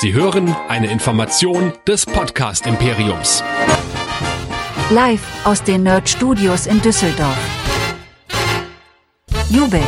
[0.00, 3.44] Sie hören eine Information des Podcast Imperiums.
[4.88, 7.36] Live aus den Nerd Studios in Düsseldorf.
[9.50, 9.84] Jubelt.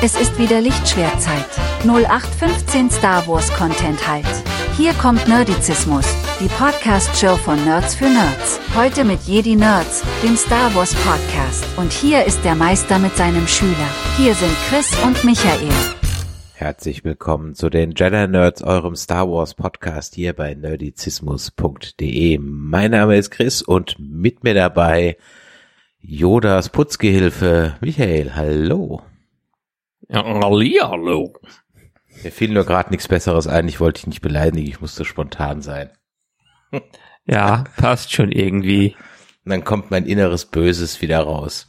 [0.00, 1.44] Es ist wieder Lichtschwertzeit.
[1.82, 4.26] 0815 Star Wars Content halt.
[4.76, 6.06] Hier kommt Nerdizismus,
[6.38, 8.60] die Podcast-Show von Nerds für Nerds.
[8.76, 11.64] Heute mit Jedi Nerds, dem Star Wars Podcast.
[11.76, 13.88] Und hier ist der Meister mit seinem Schüler.
[14.16, 15.97] Hier sind Chris und Michael.
[16.58, 22.38] Herzlich willkommen zu den Jedi Nerds, eurem Star Wars Podcast hier bei nerdizismus.de.
[22.38, 25.18] Mein Name ist Chris und mit mir dabei
[26.00, 28.34] Yodas Putzgehilfe Michael.
[28.34, 29.02] Hallo.
[30.08, 31.32] Ja, hallo.
[32.24, 33.68] Mir fiel nur gerade nichts Besseres ein.
[33.68, 34.66] Ich wollte dich nicht beleidigen.
[34.66, 35.90] Ich musste spontan sein.
[37.24, 38.96] Ja, passt schon irgendwie.
[39.44, 41.68] Und dann kommt mein inneres Böses wieder raus.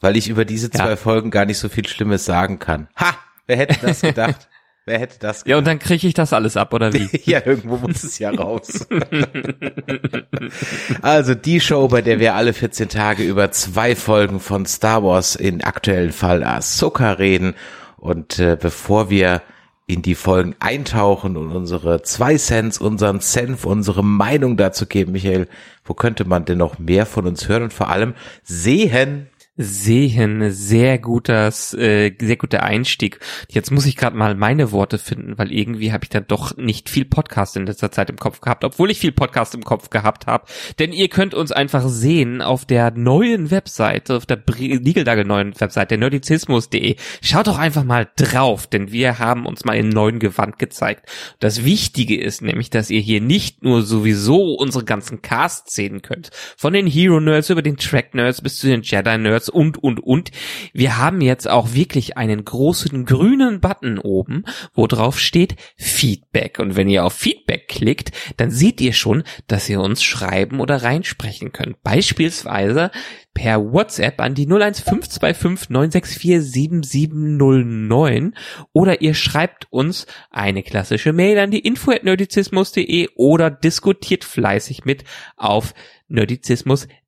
[0.00, 0.96] Weil ich über diese zwei Ja.
[0.96, 2.88] Folgen gar nicht so viel Schlimmes sagen kann.
[2.96, 3.16] Ha!
[3.46, 4.48] Wer hätte das gedacht?
[4.88, 7.08] Wer hätte das Ja, und dann kriege ich das alles ab, oder wie?
[7.24, 8.86] Ja, irgendwo muss es ja raus.
[11.02, 15.34] also die Show, bei der wir alle 14 Tage über zwei Folgen von Star Wars
[15.34, 17.54] in aktuellen Fall Ahsoka reden.
[17.96, 19.42] Und äh, bevor wir
[19.88, 25.48] in die Folgen eintauchen und unsere zwei Cents, unseren Senf, unsere Meinung dazu geben, Michael,
[25.84, 29.26] wo könnte man denn noch mehr von uns hören und vor allem sehen?
[29.56, 33.20] Sehen, sehr gutes, äh, sehr guter Einstieg.
[33.48, 36.90] Jetzt muss ich gerade mal meine Worte finden, weil irgendwie habe ich dann doch nicht
[36.90, 40.26] viel Podcast in letzter Zeit im Kopf gehabt, obwohl ich viel Podcast im Kopf gehabt
[40.26, 40.46] habe.
[40.78, 45.96] Denn ihr könnt uns einfach sehen auf der neuen Webseite, auf der Niegeldagel neuen Webseite,
[45.96, 46.96] nerdizismus.de.
[47.22, 51.08] Schaut doch einfach mal drauf, denn wir haben uns mal in neuen Gewand gezeigt.
[51.40, 56.30] Das Wichtige ist nämlich, dass ihr hier nicht nur sowieso unsere ganzen Casts sehen könnt,
[56.56, 60.00] von den Hero Nerds über den Track Nerds bis zu den Jedi Nerds und, und,
[60.00, 60.30] und.
[60.72, 64.44] Wir haben jetzt auch wirklich einen großen grünen Button oben,
[64.74, 66.58] wo drauf steht Feedback.
[66.58, 70.82] Und wenn ihr auf Feedback klickt, dann seht ihr schon, dass ihr uns schreiben oder
[70.82, 71.82] reinsprechen könnt.
[71.82, 72.90] Beispielsweise
[73.36, 78.34] per WhatsApp an die 01525 964 7709
[78.72, 85.04] oder ihr schreibt uns eine klassische Mail an die info@nerdizismus.de oder diskutiert fleißig mit
[85.36, 85.74] auf
[86.08, 87.05] nerdizismus.de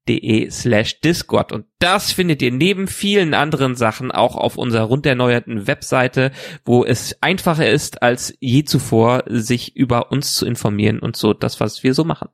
[0.50, 1.52] slash Discord.
[1.52, 6.32] Und das findet ihr neben vielen anderen Sachen auch auf unserer runderneuerten Webseite,
[6.64, 11.60] wo es einfacher ist als je zuvor, sich über uns zu informieren und so das,
[11.60, 12.28] was wir so machen.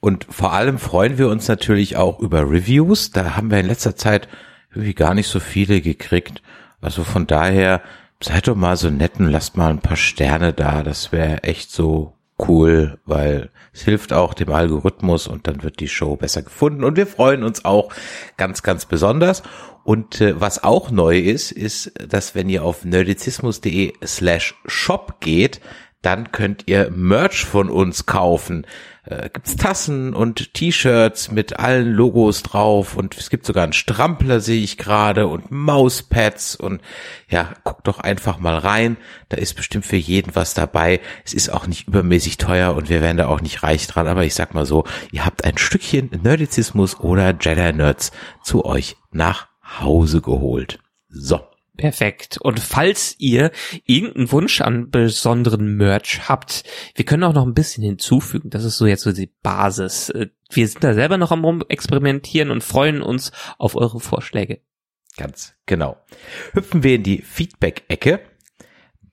[0.00, 3.10] Und vor allem freuen wir uns natürlich auch über Reviews.
[3.10, 4.28] Da haben wir in letzter Zeit
[4.70, 6.42] irgendwie gar nicht so viele gekriegt.
[6.80, 7.82] Also von daher
[8.22, 10.82] seid doch mal so nett und lasst mal ein paar Sterne da.
[10.82, 12.14] Das wäre echt so
[12.48, 16.84] cool, weil es hilft auch dem Algorithmus und dann wird die Show besser gefunden.
[16.84, 17.92] Und wir freuen uns auch
[18.36, 19.42] ganz, ganz besonders.
[19.84, 25.60] Und äh, was auch neu ist, ist, dass wenn ihr auf nerdizismus.de slash shop geht,
[26.02, 28.66] dann könnt ihr Merch von uns kaufen.
[29.04, 34.40] Äh, gibt's Tassen und T-Shirts mit allen Logos drauf und es gibt sogar einen Strampler,
[34.40, 36.82] sehe ich gerade, und Mauspads und
[37.28, 38.98] ja, guckt doch einfach mal rein.
[39.30, 41.00] Da ist bestimmt für jeden was dabei.
[41.24, 44.24] Es ist auch nicht übermäßig teuer und wir werden da auch nicht reich dran, aber
[44.24, 48.12] ich sag mal so, ihr habt ein Stückchen Nerdizismus oder Jedi Nerds
[48.42, 49.48] zu euch nach
[49.80, 50.78] Hause geholt.
[51.08, 51.49] So.
[51.80, 52.36] Perfekt.
[52.38, 53.52] Und falls ihr
[53.86, 56.62] irgendeinen Wunsch an besonderen Merch habt,
[56.94, 58.50] wir können auch noch ein bisschen hinzufügen.
[58.50, 60.10] Das ist so jetzt so die Basis.
[60.10, 64.60] Äh, Wir sind da selber noch am Experimentieren und freuen uns auf eure Vorschläge.
[65.16, 65.96] Ganz genau.
[66.52, 68.20] Hüpfen wir in die Feedback-Ecke.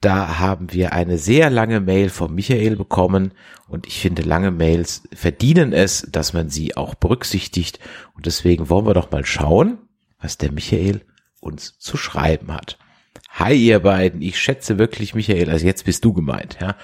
[0.01, 3.33] Da haben wir eine sehr lange Mail von Michael bekommen
[3.69, 7.79] und ich finde, lange Mails verdienen es, dass man sie auch berücksichtigt
[8.13, 9.77] und deswegen wollen wir doch mal schauen,
[10.19, 11.01] was der Michael
[11.47, 12.77] uns zu schreiben hat.
[13.31, 16.75] Hi ihr beiden, ich schätze wirklich Michael, also jetzt bist du gemeint, ja.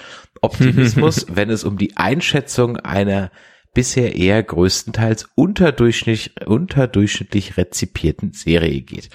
[0.41, 3.31] Optimismus, wenn es um die Einschätzung einer
[3.74, 9.09] bisher eher größtenteils unterdurchschnittlich, unterdurchschnittlich rezipierten Serie geht.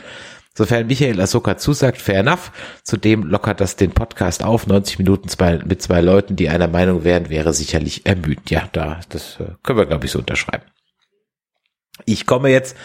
[0.55, 2.51] Sofern Michael Ahsoka zusagt, fair enough.
[2.83, 4.67] Zudem lockert das den Podcast auf.
[4.67, 8.51] 90 Minuten zwei, mit zwei Leuten, die einer Meinung wären, wäre sicherlich ermüdend.
[8.51, 10.65] Ja, da, das äh, können wir, glaube ich, so unterschreiben.
[12.07, 12.77] Ich komme jetzt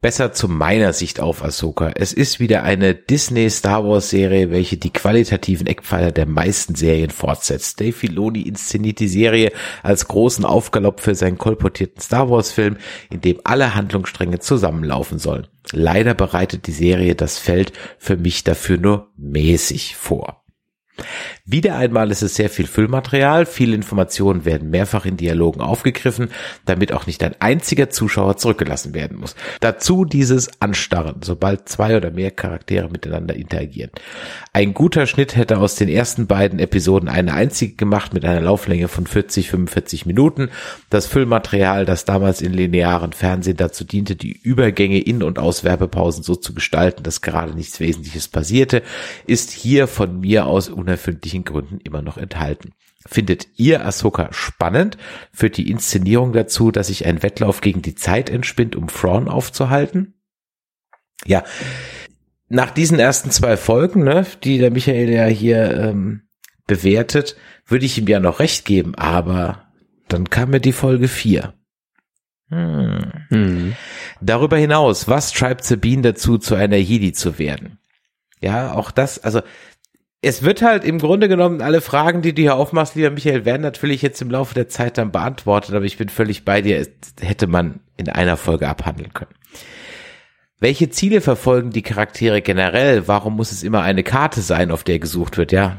[0.00, 1.92] besser zu meiner Sicht auf Ahsoka.
[1.94, 7.10] Es ist wieder eine Disney Star Wars Serie, welche die qualitativen Eckpfeiler der meisten Serien
[7.10, 7.80] fortsetzt.
[7.80, 9.52] Dave Filoni inszeniert die Serie
[9.82, 12.78] als großen Aufgalopp für seinen kolportierten Star Wars Film,
[13.10, 15.48] in dem alle Handlungsstränge zusammenlaufen sollen.
[15.72, 20.40] Leider bereitet die Serie das Feld für mich dafür nur mäßig vor.
[21.52, 26.28] Wieder einmal ist es sehr viel Füllmaterial, viele Informationen werden mehrfach in Dialogen aufgegriffen,
[26.64, 29.34] damit auch nicht ein einziger Zuschauer zurückgelassen werden muss.
[29.58, 33.90] Dazu dieses Anstarren, sobald zwei oder mehr Charaktere miteinander interagieren.
[34.52, 38.86] Ein guter Schnitt hätte aus den ersten beiden Episoden eine einzige gemacht mit einer Lauflänge
[38.86, 40.50] von 40, 45 Minuten.
[40.88, 46.22] Das Füllmaterial, das damals in linearen Fernsehen dazu diente, die Übergänge in und aus Werbepausen
[46.22, 48.84] so zu gestalten, dass gerade nichts Wesentliches passierte,
[49.26, 52.72] ist hier von mir aus unerfindlichen Gründen immer noch enthalten.
[53.06, 54.98] Findet ihr Ahsoka spannend?
[55.32, 60.14] Führt die Inszenierung dazu, dass sich ein Wettlauf gegen die Zeit entspinnt, um Thrawn aufzuhalten?
[61.24, 61.44] Ja,
[62.48, 66.22] nach diesen ersten zwei Folgen, ne, die der Michael ja hier ähm,
[66.66, 69.72] bewertet, würde ich ihm ja noch recht geben, aber
[70.08, 71.54] dann kam mir die Folge vier.
[72.48, 73.12] Hm.
[73.28, 73.76] Hm.
[74.20, 77.78] Darüber hinaus, was treibt Sabine dazu, zu einer Jedi zu werden?
[78.40, 79.42] Ja, auch das, also
[80.22, 83.62] es wird halt im Grunde genommen alle Fragen, die du hier aufmachst, lieber Michael, werden
[83.62, 86.86] natürlich jetzt im Laufe der Zeit dann beantwortet, aber ich bin völlig bei dir,
[87.20, 89.34] hätte man in einer Folge abhandeln können.
[90.58, 93.08] Welche Ziele verfolgen die Charaktere generell?
[93.08, 95.52] Warum muss es immer eine Karte sein, auf der gesucht wird?
[95.52, 95.78] Ja,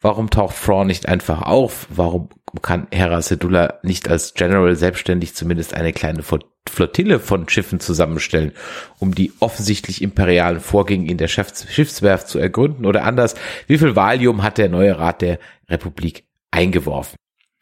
[0.00, 1.88] Warum taucht Thrawn nicht einfach auf?
[1.90, 2.28] Warum
[2.62, 6.22] kann Hera Sedula nicht als General selbstständig zumindest eine kleine
[6.68, 8.52] Flottille von Schiffen zusammenstellen,
[8.98, 12.86] um die offensichtlich imperialen Vorgänge in der Schiffswerft zu ergründen?
[12.86, 13.34] Oder anders,
[13.66, 17.16] wie viel Valium hat der neue Rat der Republik eingeworfen?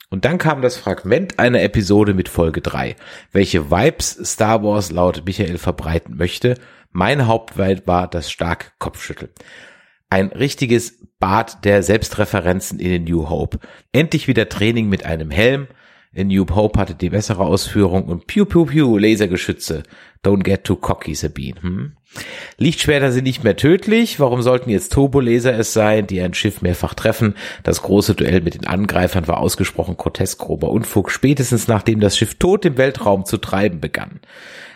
[0.08, 2.94] Und dann kam das Fragment einer Episode mit Folge 3,
[3.32, 6.54] welche Vibes Star Wars laut Michael verbreiten möchte.
[6.92, 9.32] Mein Hauptvibe war das starke Kopfschütteln.
[10.08, 13.58] Ein richtiges Bad der Selbstreferenzen in New Hope.
[13.92, 15.66] Endlich wieder Training mit einem Helm.
[16.12, 19.82] In New Hope hatte die bessere Ausführung und Pew Pew Pew Lasergeschütze.
[20.24, 21.60] Don't get too cocky, Sabine.
[21.60, 21.92] Hm?
[22.56, 24.20] Lichtschwerter sind nicht mehr tödlich.
[24.20, 27.34] Warum sollten jetzt Turbolaser es sein, die ein Schiff mehrfach treffen?
[27.64, 32.36] Das große Duell mit den Angreifern war ausgesprochen grotesk grober Unfug, spätestens nachdem das Schiff
[32.36, 34.20] tot im Weltraum zu treiben begann.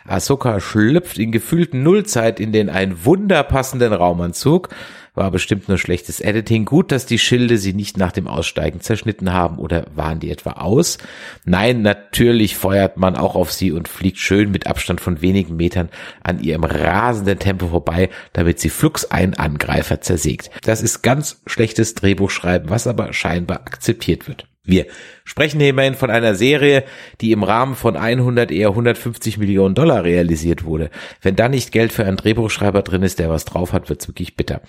[0.05, 4.69] Ahsoka schlüpft in gefühlten Nullzeit in den ein wunderpassenden Raumanzug
[5.15, 6.65] war bestimmt nur schlechtes Editing.
[6.65, 10.53] Gut, dass die Schilde sie nicht nach dem Aussteigen zerschnitten haben oder waren die etwa
[10.53, 10.99] aus?
[11.45, 15.89] Nein, natürlich feuert man auch auf sie und fliegt schön mit Abstand von wenigen Metern
[16.23, 20.51] an ihrem rasenden Tempo vorbei, damit sie flugs einen Angreifer zersägt.
[20.62, 24.47] Das ist ganz schlechtes Drehbuchschreiben, was aber scheinbar akzeptiert wird.
[24.71, 24.87] Wir
[25.25, 26.85] sprechen hier immerhin von einer Serie,
[27.21, 30.91] die im Rahmen von 100 eher 150 Millionen Dollar realisiert wurde.
[31.21, 34.37] Wenn da nicht Geld für einen Drehbuchschreiber drin ist, der was drauf hat, wird's wirklich
[34.37, 34.61] bitter.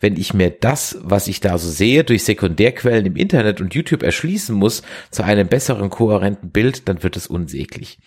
[0.00, 4.02] Wenn ich mir das, was ich da so sehe, durch Sekundärquellen im Internet und YouTube
[4.02, 7.98] erschließen muss, zu einem besseren kohärenten Bild, dann wird es unsäglich.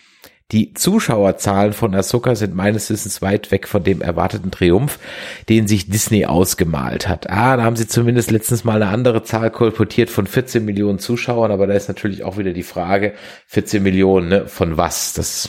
[0.52, 5.00] Die Zuschauerzahlen von Ahsoka sind meines Wissens weit weg von dem erwarteten Triumph,
[5.48, 7.28] den sich Disney ausgemalt hat.
[7.28, 11.50] Ah, da haben sie zumindest letztens mal eine andere Zahl kolportiert von 14 Millionen Zuschauern,
[11.50, 13.14] aber da ist natürlich auch wieder die Frage,
[13.48, 15.14] 14 Millionen, ne, von was?
[15.14, 15.48] Das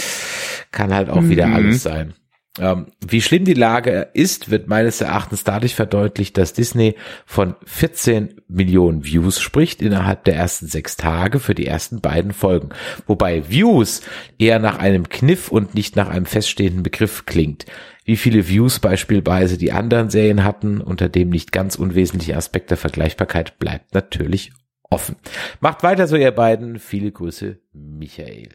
[0.72, 1.54] kann halt auch wieder mhm.
[1.54, 2.14] alles sein.
[2.58, 6.94] Ähm, wie schlimm die Lage ist, wird meines Erachtens dadurch verdeutlicht, dass Disney
[7.24, 12.70] von 14 Millionen Views spricht innerhalb der ersten sechs Tage für die ersten beiden Folgen.
[13.06, 14.02] Wobei Views
[14.38, 17.66] eher nach einem Kniff und nicht nach einem feststehenden Begriff klingt.
[18.04, 22.76] Wie viele Views beispielsweise die anderen Serien hatten, unter dem nicht ganz unwesentliche Aspekt der
[22.76, 24.52] Vergleichbarkeit bleibt natürlich
[24.84, 25.16] offen.
[25.60, 26.78] Macht weiter so ihr beiden.
[26.78, 28.50] Viele Grüße, Michael.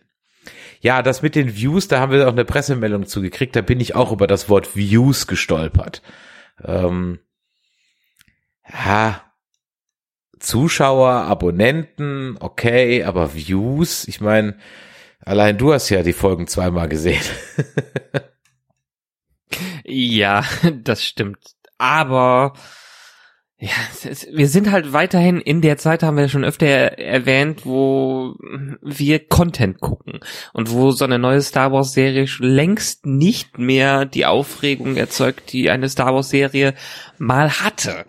[0.81, 3.95] Ja, das mit den Views, da haben wir auch eine Pressemeldung zugekriegt, da bin ich
[3.95, 6.01] auch über das Wort Views gestolpert.
[6.63, 7.19] Ähm,
[8.67, 9.21] ja,
[10.39, 14.57] Zuschauer, Abonnenten, okay, aber Views, ich meine,
[15.19, 17.21] allein du hast ja die Folgen zweimal gesehen.
[19.85, 20.43] ja,
[20.83, 21.55] das stimmt.
[21.77, 22.53] Aber
[23.63, 28.33] ja, ist, wir sind halt weiterhin in der Zeit, haben wir schon öfter erwähnt, wo
[28.81, 30.19] wir Content gucken
[30.51, 35.69] und wo so eine neue Star Wars Serie längst nicht mehr die Aufregung erzeugt, die
[35.69, 36.73] eine Star Wars Serie
[37.19, 38.05] mal hatte.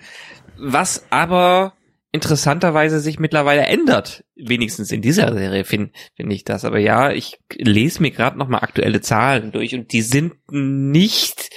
[0.56, 1.75] Was aber
[2.12, 6.64] interessanterweise sich mittlerweile ändert, wenigstens in dieser Serie finde find ich das.
[6.64, 11.50] Aber ja, ich lese mir gerade noch mal aktuelle Zahlen durch und die sind nicht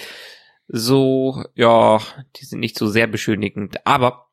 [0.68, 2.00] so, ja,
[2.38, 4.30] die sind nicht so sehr beschönigend, aber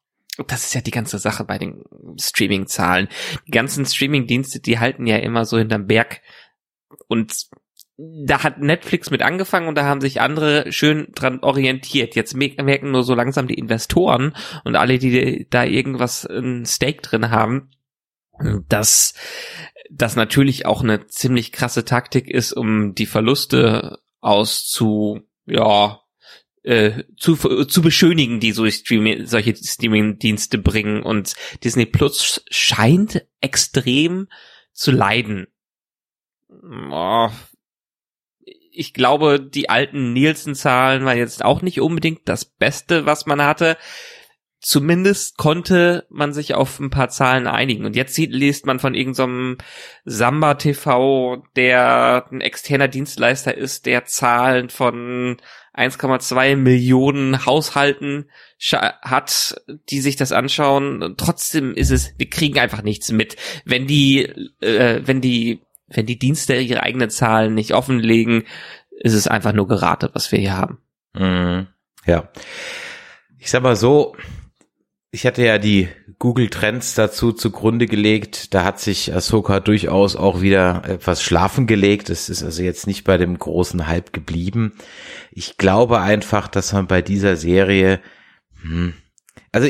[0.47, 1.85] das ist ja die ganze Sache bei den
[2.19, 3.09] Streaming-Zahlen.
[3.47, 6.23] Die ganzen Streaming-Dienste, die halten ja immer so hinterm Berg
[7.07, 7.49] und
[7.99, 12.15] da hat Netflix mit angefangen und da haben sich andere schön dran orientiert.
[12.15, 14.35] Jetzt merken nur so langsam die Investoren
[14.65, 17.71] und alle, die da irgendwas ein Stake drin haben,
[18.69, 19.15] dass
[19.91, 26.02] das natürlich auch eine ziemlich krasse Taktik ist, um die Verluste auszu, ja,
[26.63, 31.03] äh, zu, zu beschönigen, die so Streaming, solche Streaming-Dienste bringen.
[31.03, 34.29] Und Disney Plus scheint extrem
[34.73, 35.49] zu leiden.
[36.91, 37.31] Oh,
[38.73, 43.77] ich glaube, die alten Nielsen-Zahlen waren jetzt auch nicht unbedingt das Beste, was man hatte.
[44.63, 47.85] Zumindest konnte man sich auf ein paar Zahlen einigen.
[47.85, 49.59] Und jetzt sieht, liest man von irgendeinem
[50.05, 55.39] so Samba TV, der ein externer Dienstleister ist, der Zahlen von
[55.75, 58.31] 1,2 Millionen Haushalten
[58.71, 61.15] hat, die sich das anschauen.
[61.17, 63.35] Trotzdem ist es, wir kriegen einfach nichts mit.
[63.65, 64.27] Wenn die,
[64.61, 68.45] äh, wenn die, wenn die Dienste ihre eigenen Zahlen nicht offenlegen,
[68.91, 70.79] ist es einfach nur Gerate, was wir hier haben.
[71.15, 71.67] Mhm.
[72.07, 72.31] Ja.
[73.39, 74.15] Ich sag mal so,
[75.15, 75.89] ich hatte ja die
[76.19, 78.55] Google Trends dazu zugrunde gelegt.
[78.55, 82.09] Da hat sich Ahsoka durchaus auch wieder etwas schlafen gelegt.
[82.09, 84.73] Es ist also jetzt nicht bei dem großen Hype geblieben.
[85.31, 88.01] Ich glaube einfach, dass man bei dieser Serie,
[88.63, 88.95] hm,
[89.53, 89.69] also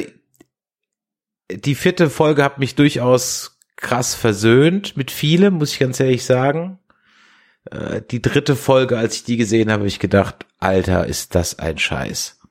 [1.51, 6.79] die vierte Folge hat mich durchaus krass versöhnt mit vielem, muss ich ganz ehrlich sagen.
[7.69, 11.59] Äh, die dritte Folge, als ich die gesehen habe, habe ich gedacht, Alter, ist das
[11.59, 12.42] ein Scheiß.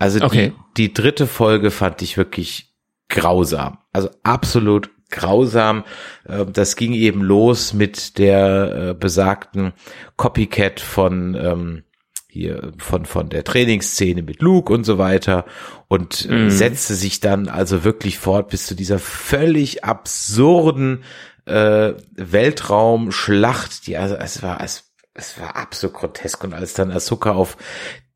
[0.00, 0.54] Also okay.
[0.76, 2.74] die, die dritte Folge fand ich wirklich
[3.10, 3.78] grausam.
[3.92, 5.84] Also absolut grausam.
[6.26, 9.74] Äh, das ging eben los mit der äh, besagten
[10.16, 11.82] Copycat von ähm,
[12.28, 15.44] hier von von der Trainingsszene mit Luke und so weiter
[15.88, 16.50] und äh, mhm.
[16.50, 21.02] setzte sich dann also wirklich fort bis zu dieser völlig absurden
[21.44, 27.32] äh, Weltraumschlacht, die also es war es, es war absolut grotesk und als dann Asuka
[27.32, 27.58] auf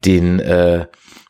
[0.04, 0.86] den äh,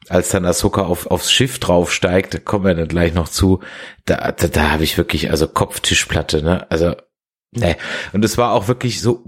[0.08, 3.60] als dann Ahsoka auf, aufs Schiff draufsteigt, da kommen wir dann gleich noch zu,
[4.04, 6.70] da, da, da habe ich wirklich, also Kopftischplatte, ne?
[6.70, 6.94] Also,
[7.52, 7.76] ne.
[8.12, 9.24] Und es war auch wirklich so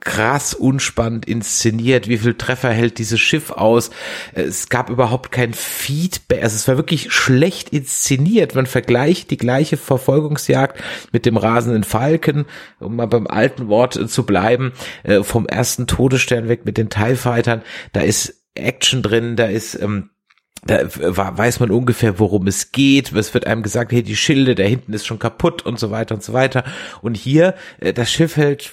[0.00, 2.08] krass unspannend inszeniert.
[2.08, 3.90] Wie viel Treffer hält dieses Schiff aus?
[4.32, 6.42] Es gab überhaupt kein Feedback.
[6.42, 8.54] Also es war wirklich schlecht inszeniert.
[8.54, 10.80] Man vergleicht die gleiche Verfolgungsjagd
[11.12, 12.44] mit dem rasenden Falken,
[12.78, 14.72] um mal beim alten Wort zu bleiben,
[15.02, 17.62] äh, vom ersten Todesstern weg mit den TIE Fightern.
[17.92, 20.10] Da ist Action drin, da ist ähm,
[20.66, 23.12] da weiß man ungefähr, worum es geht.
[23.12, 26.14] Es wird einem gesagt, hey, die Schilde da hinten ist schon kaputt und so weiter
[26.14, 26.64] und so weiter.
[27.00, 28.72] Und hier, äh, das Schiff hält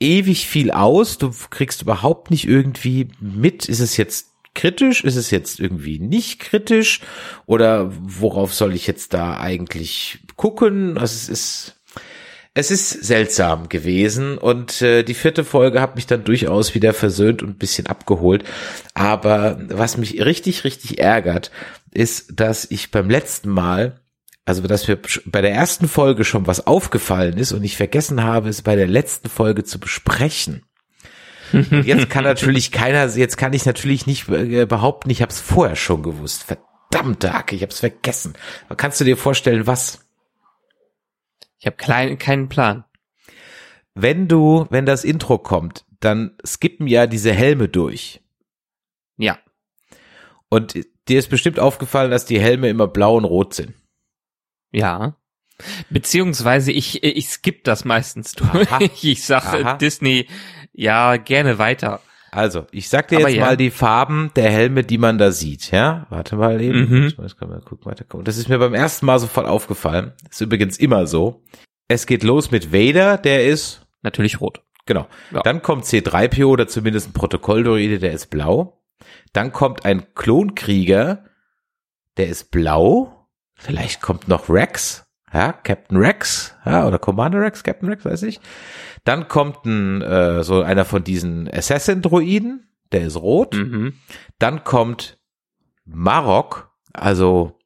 [0.00, 1.18] ewig viel aus.
[1.18, 5.04] Du kriegst überhaupt nicht irgendwie mit, ist es jetzt kritisch?
[5.04, 7.00] Ist es jetzt irgendwie nicht kritisch?
[7.46, 10.98] Oder worauf soll ich jetzt da eigentlich gucken?
[10.98, 11.79] Also es ist,
[12.60, 17.42] es ist seltsam gewesen und äh, die vierte Folge hat mich dann durchaus wieder versöhnt
[17.42, 18.44] und ein bisschen abgeholt.
[18.92, 21.50] Aber was mich richtig, richtig ärgert,
[21.90, 24.00] ist, dass ich beim letzten Mal,
[24.44, 28.50] also dass mir bei der ersten Folge schon was aufgefallen ist und ich vergessen habe,
[28.50, 30.62] es bei der letzten Folge zu besprechen.
[31.52, 35.76] jetzt kann natürlich keiner, jetzt kann ich natürlich nicht äh, behaupten, ich habe es vorher
[35.76, 36.44] schon gewusst.
[36.44, 38.34] Verdammte Hacke, ich habe es vergessen.
[38.76, 40.09] Kannst du dir vorstellen, was?
[41.60, 42.84] Ich habe klein, keinen Plan.
[43.94, 48.22] Wenn du, wenn das Intro kommt, dann skippen ja diese Helme durch.
[49.18, 49.38] Ja.
[50.48, 50.74] Und
[51.06, 53.74] dir ist bestimmt aufgefallen, dass die Helme immer blau und rot sind.
[54.72, 55.16] Ja.
[55.90, 58.72] Beziehungsweise ich, ich skipp das meistens durch.
[58.72, 58.80] Aha.
[59.02, 59.76] Ich sage.
[59.78, 60.28] Disney,
[60.72, 62.00] ja, gerne weiter.
[62.32, 63.46] Also, ich sag dir Aber jetzt ja.
[63.46, 66.06] mal die Farben der Helme, die man da sieht, ja?
[66.10, 66.88] Warte mal eben.
[66.88, 67.14] Mhm.
[67.24, 68.24] Ich kann mal gucken, weiter gucken.
[68.24, 70.12] Das ist mir beim ersten Mal sofort aufgefallen.
[70.24, 71.42] Das ist übrigens immer so.
[71.88, 74.62] Es geht los mit Vader, der ist natürlich rot.
[74.86, 75.08] Genau.
[75.32, 75.42] Ja.
[75.42, 78.80] Dann kommt C3PO oder zumindest ein Protokolldroide, der ist blau.
[79.32, 81.24] Dann kommt ein Klonkrieger,
[82.16, 83.28] der ist blau.
[83.54, 88.40] Vielleicht kommt noch Rex, ja, Captain Rex, ja, oder Commander Rex, Captain Rex, weiß ich.
[89.04, 93.54] Dann kommt ein, äh, so einer von diesen Assassin-Droiden, der ist rot.
[93.54, 93.94] Mhm.
[94.38, 95.18] Dann kommt
[95.84, 97.58] Marok, also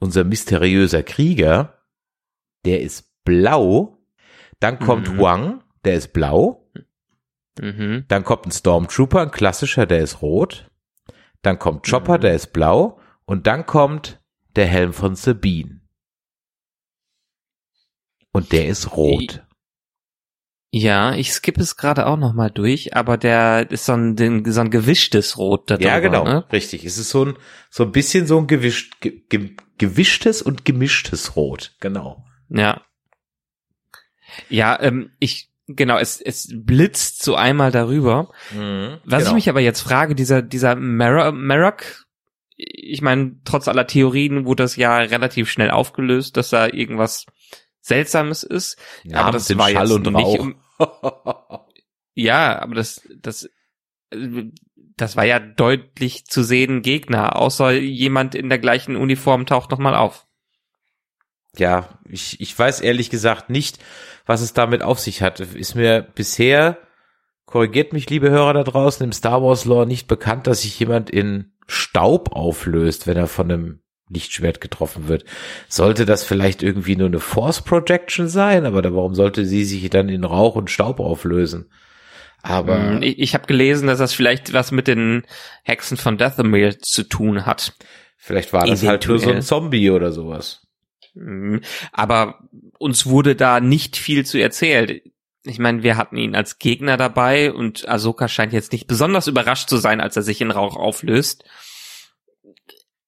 [0.00, 1.78] unser mysteriöser Krieger,
[2.64, 3.98] der ist blau.
[4.60, 5.20] Dann kommt mhm.
[5.20, 6.70] Wang, der ist blau.
[7.60, 8.04] Mhm.
[8.08, 10.70] Dann kommt ein Stormtrooper, ein klassischer, der ist rot.
[11.42, 12.22] Dann kommt Chopper, mhm.
[12.22, 12.98] der ist blau.
[13.26, 14.22] Und dann kommt
[14.56, 15.80] der Helm von Sabine.
[18.34, 19.44] Und der ist rot.
[20.72, 24.60] Ja, ich skippe es gerade auch noch mal durch, aber der ist so ein, so
[24.60, 26.44] ein gewischtes Rot da Ja, genau, ne?
[26.50, 26.84] richtig.
[26.84, 27.36] Es ist so ein,
[27.70, 32.24] so ein bisschen so ein gewischt, ge, ge, gewischtes und gemischtes Rot, genau.
[32.48, 32.80] Ja.
[34.48, 38.32] Ja, ähm, ich, genau, es, es blitzt so einmal darüber.
[38.52, 39.30] Mhm, Was genau.
[39.30, 42.04] ich mich aber jetzt frage, dieser, dieser Marok,
[42.56, 47.26] ich meine, trotz aller Theorien wurde das ja relativ schnell aufgelöst, dass da irgendwas
[47.84, 48.78] Seltsames ist.
[49.02, 50.56] Ja, aber das war Schall jetzt und nicht um,
[52.14, 53.50] ja, aber das, das,
[54.96, 59.94] das war ja deutlich zu sehen Gegner, außer jemand in der gleichen Uniform taucht nochmal
[59.94, 60.26] auf.
[61.58, 63.78] Ja, ich, ich weiß ehrlich gesagt nicht,
[64.24, 65.40] was es damit auf sich hat.
[65.40, 66.78] Ist mir bisher,
[67.44, 71.10] korrigiert mich, liebe Hörer da draußen, im Star Wars Lore nicht bekannt, dass sich jemand
[71.10, 75.24] in Staub auflöst, wenn er von einem Lichtschwert getroffen wird.
[75.68, 78.66] Sollte das vielleicht irgendwie nur eine Force Projection sein?
[78.66, 81.70] Aber warum sollte sie sich dann in Rauch und Staub auflösen?
[82.42, 85.22] Aber hm, ich, ich habe gelesen, dass das vielleicht was mit den
[85.62, 87.72] Hexen von Dathomir zu tun hat.
[88.18, 90.66] Vielleicht war das halt nur so ein Zombie oder sowas.
[91.14, 92.40] Hm, aber
[92.78, 95.02] uns wurde da nicht viel zu erzählt.
[95.44, 99.68] Ich meine, wir hatten ihn als Gegner dabei und Ahsoka scheint jetzt nicht besonders überrascht
[99.70, 101.44] zu sein, als er sich in Rauch auflöst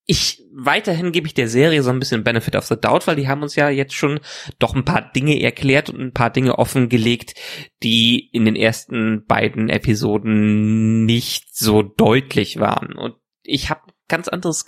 [0.06, 3.28] ich weiterhin gebe ich der Serie so ein bisschen Benefit of the Doubt, weil die
[3.28, 4.20] haben uns ja jetzt schon
[4.58, 7.34] doch ein paar Dinge erklärt und ein paar Dinge offengelegt,
[7.82, 12.94] die in den ersten beiden Episoden nicht so deutlich waren.
[12.94, 14.64] Und ich habe ganz anderes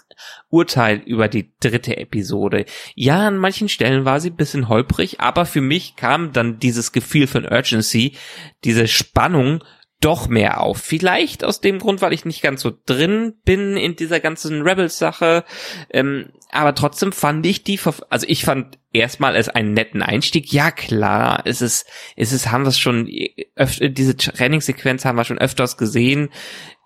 [0.49, 2.64] Urteil über die dritte Episode.
[2.97, 6.90] Ja, an manchen Stellen war sie ein bisschen holprig, aber für mich kam dann dieses
[6.90, 8.16] Gefühl von Urgency,
[8.64, 9.62] diese Spannung
[10.00, 10.78] doch mehr auf.
[10.78, 15.45] Vielleicht aus dem Grund, weil ich nicht ganz so drin bin in dieser ganzen Rebels-Sache.
[15.90, 20.52] Ähm, aber trotzdem fand ich die, also ich fand erstmal es einen netten Einstieg.
[20.52, 21.87] Ja, klar, es ist,
[22.17, 23.11] es ist, haben wir es schon,
[23.57, 26.31] öfter, diese Trainingssequenz haben wir schon öfters gesehen.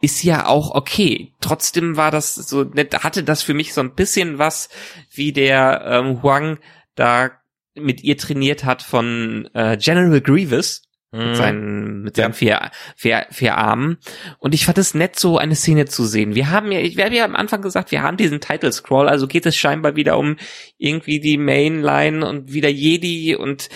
[0.00, 1.35] Ist ja auch okay.
[1.40, 4.71] Trotzdem war das so nett, hatte das für mich so ein bisschen was,
[5.11, 6.59] wie der ähm, Huang
[6.95, 7.31] da
[7.75, 11.35] mit ihr trainiert hat von äh, General Grievous mit mhm.
[11.35, 12.37] seinen, mit seinen ja.
[12.37, 13.99] vier, vier, vier Armen.
[14.38, 16.35] Und ich fand es nett, so eine Szene zu sehen.
[16.35, 19.28] Wir haben ja, ich werde ja am Anfang gesagt, wir haben diesen Title Scroll, also
[19.28, 20.37] geht es scheinbar wieder um
[20.78, 23.69] irgendwie die Mainline und wieder Jedi und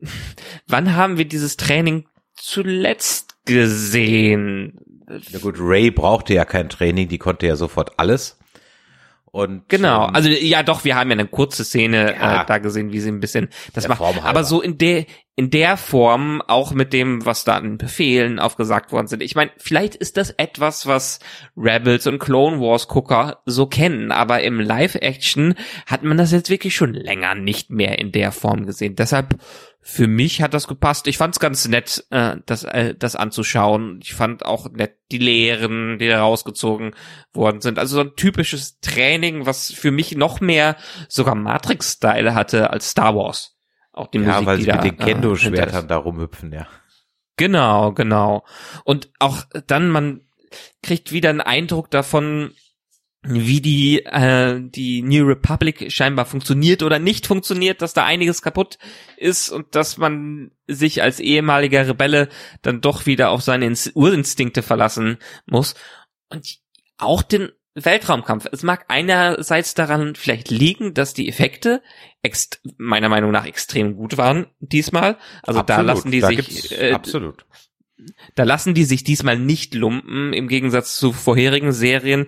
[0.68, 4.78] wann haben wir dieses Training zuletzt gesehen?
[5.06, 8.38] Na gut, Ray brauchte ja kein Training, die konnte ja sofort alles.
[9.36, 12.56] Und, genau, ähm, also ja doch, wir haben ja eine kurze Szene ja, äh, da
[12.56, 14.00] gesehen, wie sie ein bisschen das macht.
[14.00, 18.92] Aber so in der in der Form auch mit dem, was da an Befehlen aufgesagt
[18.92, 19.22] worden sind.
[19.22, 21.18] Ich meine, vielleicht ist das etwas, was
[21.54, 26.74] Rebels und Clone Wars Gucker so kennen, aber im Live-Action hat man das jetzt wirklich
[26.74, 28.96] schon länger nicht mehr in der Form gesehen.
[28.96, 29.36] Deshalb
[29.88, 31.06] für mich hat das gepasst.
[31.06, 34.00] Ich fand es ganz nett, äh, das, äh, das anzuschauen.
[34.02, 36.90] Ich fand auch nett die Lehren, die da rausgezogen
[37.32, 37.78] worden sind.
[37.78, 40.74] Also so ein typisches Training, was für mich noch mehr
[41.08, 43.56] sogar Matrix-Style hatte als Star Wars.
[43.92, 46.66] Auch die ja, Musik, weil die sie da, mit den Kendo-Schwertern äh, da rumhüpfen, ja.
[47.36, 48.44] Genau, genau.
[48.82, 50.22] Und auch dann, man
[50.82, 52.50] kriegt wieder einen Eindruck davon,
[53.28, 58.78] wie die äh, die New Republic scheinbar funktioniert oder nicht funktioniert, dass da einiges kaputt
[59.16, 62.28] ist und dass man sich als ehemaliger Rebelle
[62.62, 65.74] dann doch wieder auf seine Urinstinkte verlassen muss
[66.28, 66.58] und
[66.98, 68.46] auch den Weltraumkampf.
[68.50, 71.82] Es mag einerseits daran vielleicht liegen, dass die Effekte
[72.78, 75.18] meiner Meinung nach extrem gut waren diesmal.
[75.42, 77.44] Also absolut, da lassen die sich äh, absolut
[78.34, 82.26] da lassen die sich diesmal nicht lumpen, im Gegensatz zu vorherigen Serien.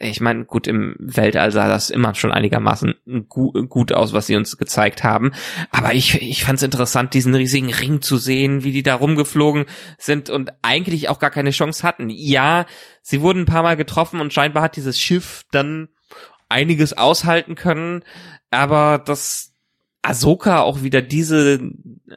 [0.00, 2.94] Ich meine, gut, im Weltall sah das immer schon einigermaßen
[3.28, 5.32] gut aus, was sie uns gezeigt haben.
[5.70, 9.66] Aber ich, ich fand es interessant, diesen riesigen Ring zu sehen, wie die da rumgeflogen
[9.98, 12.08] sind und eigentlich auch gar keine Chance hatten.
[12.08, 12.64] Ja,
[13.02, 15.88] sie wurden ein paar Mal getroffen und scheinbar hat dieses Schiff dann
[16.48, 18.02] einiges aushalten können,
[18.50, 19.49] aber das
[20.02, 21.60] Ahsoka auch wieder diese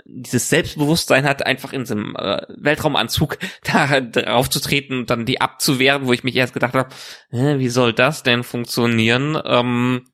[0.05, 5.25] dieses Selbstbewusstsein hat, einfach in so einem äh, Weltraumanzug da drauf zu treten und dann
[5.25, 6.89] die abzuwehren, wo ich mich erst gedacht habe,
[7.29, 9.39] wie soll das denn funktionieren?
[9.45, 10.07] Ähm,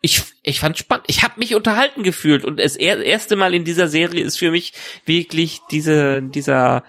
[0.00, 1.06] ich, ich fand spannend.
[1.08, 4.72] Ich habe mich unterhalten gefühlt und das erste Mal in dieser Serie ist für mich
[5.06, 6.84] wirklich diese dieser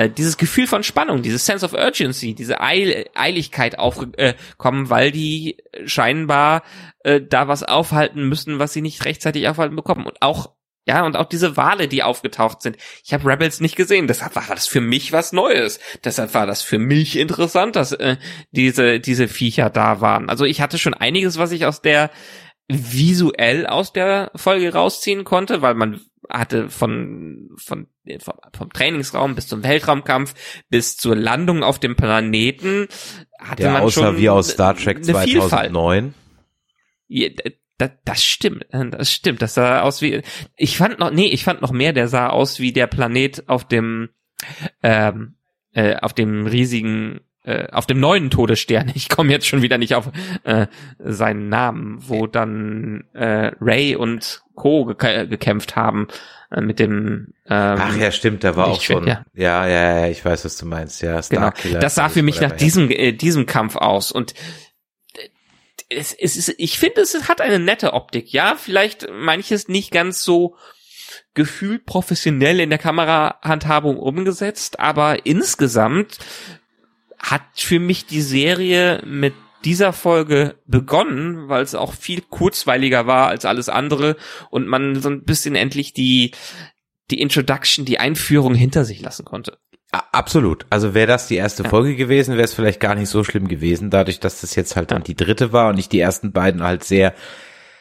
[0.00, 4.34] äh, dieses Gefühl von Spannung, dieses Sense of Urgency, diese Eil Eiligkeit aufkommen, äh,
[4.88, 6.62] weil die scheinbar
[7.04, 10.06] äh, da was aufhalten müssen, was sie nicht rechtzeitig aufhalten bekommen.
[10.06, 10.54] Und auch
[10.86, 12.78] ja, und auch diese Wale, die aufgetaucht sind.
[13.04, 15.78] Ich habe Rebels nicht gesehen, deshalb war das für mich was Neues.
[16.02, 18.16] Deshalb war das für mich interessant, dass äh,
[18.52, 20.30] diese, diese Viecher da waren.
[20.30, 22.10] Also ich hatte schon einiges, was ich aus der
[22.68, 27.86] visuell aus der Folge rausziehen konnte, weil man hatte von, von,
[28.54, 30.34] vom Trainingsraum bis zum Weltraumkampf
[30.68, 32.88] bis zur Landung auf dem Planeten
[33.38, 36.14] hatte der man aussah schon wie aus Star Trek 2009.
[37.08, 37.28] Ja,
[37.78, 39.42] das, das stimmt, das stimmt.
[39.42, 40.22] Das sah aus wie.
[40.56, 41.92] Ich fand noch, nee, ich fand noch mehr.
[41.92, 44.10] Der sah aus wie der Planet auf dem,
[44.82, 45.36] ähm,
[45.72, 49.94] äh, auf dem riesigen äh, auf dem neuen Todesstern, ich komme jetzt schon wieder nicht
[49.94, 50.10] auf
[50.44, 50.66] äh,
[50.98, 54.84] seinen Namen, wo dann äh, Ray und Co.
[54.84, 56.08] Ge gekämpft haben
[56.50, 59.06] äh, mit dem ähm, Ach ja, stimmt, da war auch schon.
[59.06, 59.24] Ja.
[59.32, 61.00] ja, ja, ja, ich weiß, was du meinst.
[61.00, 61.52] Ja, Starkiller.
[61.74, 61.80] Genau.
[61.80, 64.34] Das sah für mich nach diesem äh, diesem Kampf aus und
[65.14, 65.28] äh,
[65.88, 68.32] es, es ist, ich finde, es hat eine nette Optik.
[68.32, 70.56] Ja, vielleicht manches nicht ganz so
[71.34, 76.18] gefühlt professionell in der Kamerahandhabung umgesetzt, aber insgesamt
[77.20, 83.28] hat für mich die Serie mit dieser Folge begonnen, weil es auch viel kurzweiliger war
[83.28, 84.16] als alles andere
[84.50, 86.32] und man so ein bisschen endlich die,
[87.10, 89.58] die Introduction, die Einführung hinter sich lassen konnte.
[89.92, 90.66] Absolut.
[90.70, 91.68] Also wäre das die erste ja.
[91.68, 94.92] Folge gewesen, wäre es vielleicht gar nicht so schlimm gewesen, dadurch, dass das jetzt halt
[94.92, 97.12] dann die dritte war und ich die ersten beiden halt sehr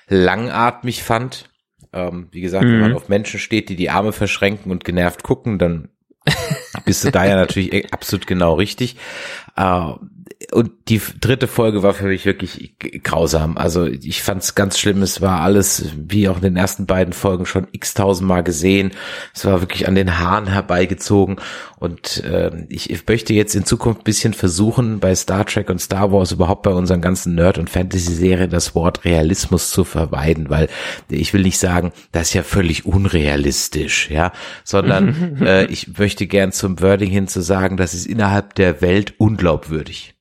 [0.08, 1.50] langatmig fand.
[1.94, 2.72] Ähm, wie gesagt, mhm.
[2.72, 5.90] wenn man auf Menschen steht, die die Arme verschränken und genervt gucken, dann
[6.86, 8.96] bist du da ja natürlich e- absolut genau richtig.
[9.56, 9.94] Äh,
[10.54, 12.74] und die dritte Folge war für mich wirklich
[13.04, 13.58] grausam.
[13.58, 15.02] Also ich fand es ganz schlimm.
[15.02, 18.92] Es war alles, wie auch in den ersten beiden Folgen, schon x-tausendmal gesehen.
[19.36, 21.38] Es war wirklich an den Haaren herbeigezogen.
[21.78, 26.14] Und äh, ich, ich möchte jetzt in Zukunft bisschen versuchen, bei Star Trek und Star
[26.14, 30.70] Wars überhaupt bei unseren ganzen Nerd- und Fantasy-Serien das Wort Realismus zu vermeiden, weil
[31.10, 34.32] ich will nicht sagen, das ist ja völlig unrealistisch, ja,
[34.64, 39.16] sondern äh, ich möchte gern zum Wording hin zu sagen, das ist innerhalb der Welt
[39.18, 40.16] unglaubwürdig.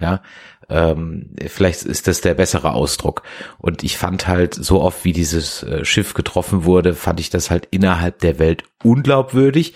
[0.00, 0.22] Ja,
[0.70, 3.22] ähm, vielleicht ist das der bessere Ausdruck.
[3.58, 7.50] Und ich fand halt, so oft wie dieses äh, Schiff getroffen wurde, fand ich das
[7.50, 9.74] halt innerhalb der Welt unglaubwürdig.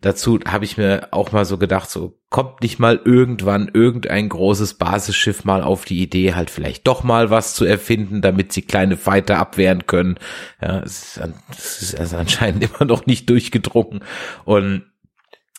[0.00, 4.74] Dazu habe ich mir auch mal so gedacht, so kommt nicht mal irgendwann irgendein großes
[4.74, 8.96] Basisschiff mal auf die Idee, halt vielleicht doch mal was zu erfinden, damit sie kleine
[8.96, 10.16] Fighter abwehren können.
[10.62, 14.00] Ja, es ist, es ist also anscheinend immer noch nicht durchgedrungen.
[14.44, 14.84] Und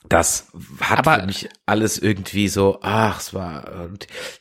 [0.09, 3.89] das hat aber, für mich alles irgendwie so, ach, es war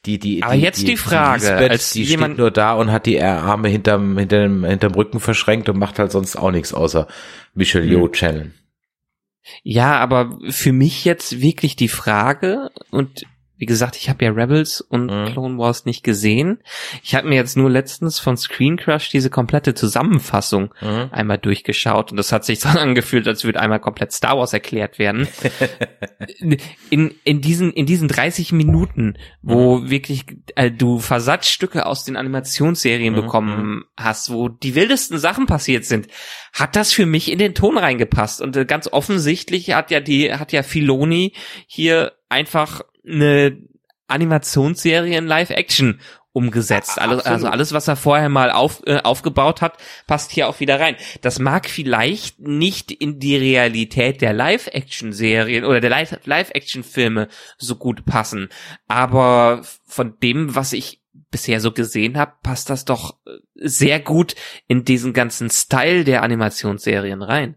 [0.04, 2.50] die die aber die, jetzt die, die Frage, die, Lisbeth, als die jemand steht nur
[2.50, 6.50] da und hat die Arme hinterm hinterm hinterm Rücken verschränkt und macht halt sonst auch
[6.50, 7.08] nichts außer
[7.54, 8.12] Michelle Yeoh hm.
[8.12, 8.54] channeln.
[9.62, 13.26] Ja, aber für mich jetzt wirklich die Frage und
[13.58, 15.26] wie gesagt, ich habe ja Rebels und mhm.
[15.32, 16.58] Clone Wars nicht gesehen.
[17.02, 21.08] Ich habe mir jetzt nur letztens von Screen Crush diese komplette Zusammenfassung mhm.
[21.10, 24.98] einmal durchgeschaut und das hat sich so angefühlt, als würde einmal komplett Star Wars erklärt
[24.98, 25.26] werden.
[26.90, 29.90] in, in diesen in diesen 30 Minuten, wo mhm.
[29.90, 33.20] wirklich äh, du Versatzstücke aus den Animationsserien mhm.
[33.20, 33.84] bekommen mhm.
[33.96, 36.08] hast, wo die wildesten Sachen passiert sind,
[36.56, 40.32] hat das für mich in den Ton reingepasst und äh, ganz offensichtlich hat ja die
[40.32, 41.34] hat ja Filoni
[41.66, 43.58] hier einfach eine
[44.08, 46.00] Animationsserie in Live-Action
[46.32, 46.98] umgesetzt.
[47.00, 50.78] Alles, also alles, was er vorher mal auf, äh, aufgebaut hat, passt hier auch wieder
[50.78, 50.96] rein.
[51.22, 55.90] Das mag vielleicht nicht in die Realität der Live-Action-Serien oder der
[56.24, 58.48] Live-Action-Filme so gut passen,
[58.86, 63.16] aber von dem, was ich bisher so gesehen habe, passt das doch
[63.54, 64.34] sehr gut
[64.68, 67.56] in diesen ganzen Style der Animationsserien rein.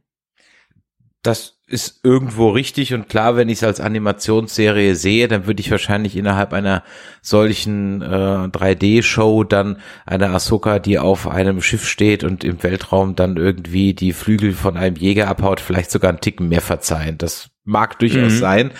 [1.21, 5.69] Das ist irgendwo richtig und klar, wenn ich es als Animationsserie sehe, dann würde ich
[5.69, 6.83] wahrscheinlich innerhalb einer
[7.21, 13.37] solchen äh, 3D-Show dann eine Ahsoka, die auf einem Schiff steht und im Weltraum dann
[13.37, 17.17] irgendwie die Flügel von einem Jäger abhaut, vielleicht sogar einen Ticken mehr verzeihen.
[17.19, 18.37] Das mag durchaus mhm.
[18.37, 18.71] sein.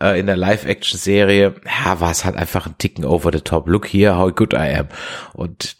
[0.00, 3.68] Äh, in der Live-Action-Serie, ja, war es halt einfach ein Ticken over the top.
[3.68, 4.88] Look here, how good I am.
[5.32, 5.76] Und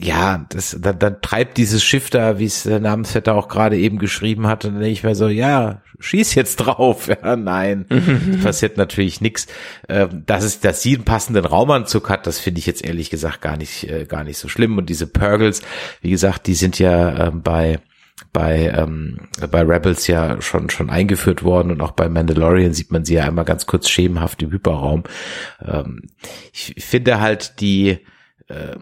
[0.00, 3.98] ja, das, dann, dann treibt dieses Schiff da, wie es der Namensvetter auch gerade eben
[3.98, 7.08] geschrieben hat, und dann denke ich mir so, ja, schieß jetzt drauf.
[7.22, 7.86] Ja, nein,
[8.42, 9.46] passiert natürlich nichts.
[9.88, 13.40] Ähm, dass es, dass sie einen passenden Raumanzug hat, das finde ich jetzt ehrlich gesagt
[13.40, 14.76] gar nicht, äh, gar nicht so schlimm.
[14.76, 15.62] Und diese Purgles,
[16.02, 17.80] wie gesagt, die sind ja äh, bei
[18.32, 23.04] bei, ähm, bei Rebels ja schon, schon eingeführt worden und auch bei Mandalorian sieht man
[23.04, 25.04] sie ja einmal ganz kurz schemenhaft im Hyperraum.
[25.60, 26.02] Ähm,
[26.52, 27.98] ich finde halt die,
[28.48, 28.76] äh,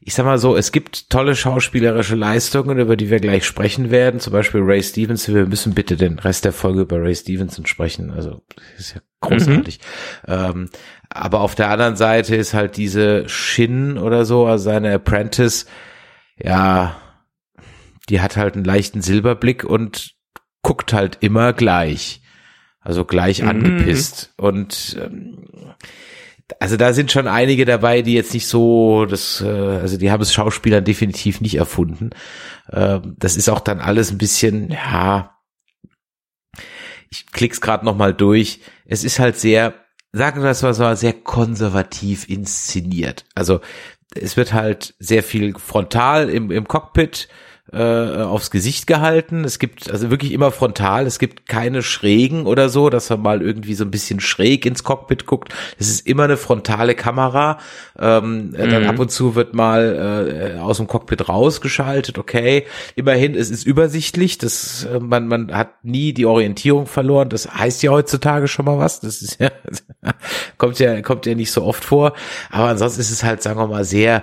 [0.00, 4.18] ich sag mal so, es gibt tolle schauspielerische Leistungen, über die wir gleich sprechen werden.
[4.18, 5.36] Zum Beispiel Ray Stevenson.
[5.36, 8.10] Wir müssen bitte den Rest der Folge über Ray Stevenson sprechen.
[8.10, 8.42] Also,
[8.76, 9.78] ist ja großartig.
[10.26, 10.32] Mhm.
[10.34, 10.68] Ähm,
[11.08, 15.66] aber auf der anderen Seite ist halt diese Shin oder so, also seine Apprentice,
[16.36, 16.96] ja,
[18.08, 20.14] die hat halt einen leichten Silberblick und
[20.62, 22.22] guckt halt immer gleich.
[22.80, 23.48] Also gleich mhm.
[23.48, 24.34] angepisst.
[24.36, 25.46] Und ähm,
[26.60, 30.22] also da sind schon einige dabei, die jetzt nicht so, das, äh, also die haben
[30.22, 32.10] es Schauspielern definitiv nicht erfunden.
[32.70, 35.38] Ähm, das ist auch dann alles ein bisschen, ja,
[37.10, 38.60] ich klick's gerade noch mal durch.
[38.86, 39.74] Es ist halt sehr,
[40.12, 43.24] sagen wir das mal so, sehr konservativ inszeniert.
[43.34, 43.60] Also
[44.14, 47.28] es wird halt sehr viel frontal im, im Cockpit
[47.72, 49.44] äh, aufs Gesicht gehalten.
[49.44, 51.06] Es gibt also wirklich immer frontal.
[51.06, 54.84] Es gibt keine Schrägen oder so, dass man mal irgendwie so ein bisschen schräg ins
[54.84, 55.54] Cockpit guckt.
[55.78, 57.58] Es ist immer eine frontale Kamera.
[57.98, 58.52] Ähm, mhm.
[58.52, 62.18] Dann ab und zu wird mal äh, aus dem Cockpit rausgeschaltet.
[62.18, 64.36] Okay, immerhin es ist übersichtlich.
[64.36, 67.30] Das äh, man man hat nie die Orientierung verloren.
[67.30, 69.00] Das heißt ja heutzutage schon mal was.
[69.00, 69.50] Das ist ja
[70.58, 72.12] kommt ja kommt ja nicht so oft vor.
[72.50, 74.22] Aber ansonsten ist es halt sagen wir mal sehr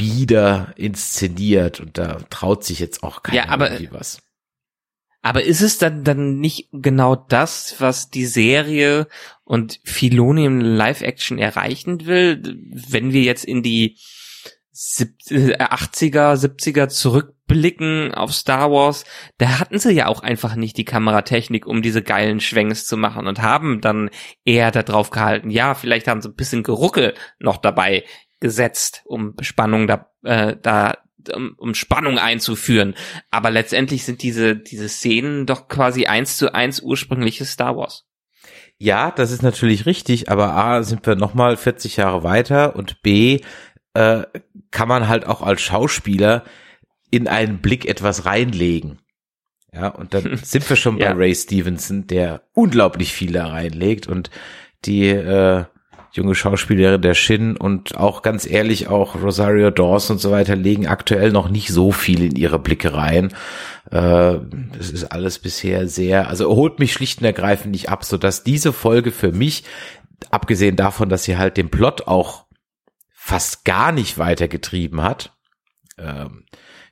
[0.00, 4.22] bieder inszeniert und da traut sich jetzt auch keiner ja, aber, irgendwie was.
[5.20, 9.08] Aber ist es dann, dann nicht genau das, was die Serie
[9.44, 13.98] und Filoni im Live-Action erreichen will, wenn wir jetzt in die
[14.72, 19.04] 80er, 70er zurückblicken auf Star Wars,
[19.36, 23.26] da hatten sie ja auch einfach nicht die Kameratechnik, um diese geilen Schwenks zu machen
[23.26, 24.08] und haben dann
[24.46, 28.04] eher darauf gehalten, ja, vielleicht haben sie ein bisschen Geruckel noch dabei
[28.40, 30.98] gesetzt, um Spannung da, äh, da
[31.34, 32.94] um, um Spannung einzuführen.
[33.30, 38.06] Aber letztendlich sind diese, diese Szenen doch quasi eins zu eins ursprüngliches Star Wars.
[38.78, 43.40] Ja, das ist natürlich richtig, aber A, sind wir nochmal 40 Jahre weiter und B,
[43.92, 44.22] äh,
[44.70, 46.44] kann man halt auch als Schauspieler
[47.10, 49.00] in einen Blick etwas reinlegen.
[49.72, 51.12] Ja, und dann sind wir schon bei ja.
[51.12, 54.30] Ray Stevenson, der unglaublich viel da reinlegt und
[54.84, 55.64] die äh,
[56.12, 60.86] junge Schauspielerin der Shin und auch ganz ehrlich auch Rosario Dawes und so weiter legen
[60.86, 63.32] aktuell noch nicht so viel in ihre Blicke rein.
[63.90, 64.38] Äh,
[64.76, 68.44] das ist alles bisher sehr, also holt mich schlicht und ergreifend nicht ab, so dass
[68.44, 69.64] diese Folge für mich,
[70.30, 72.44] abgesehen davon, dass sie halt den Plot auch
[73.12, 75.32] fast gar nicht weitergetrieben hat,
[75.98, 76.44] ähm,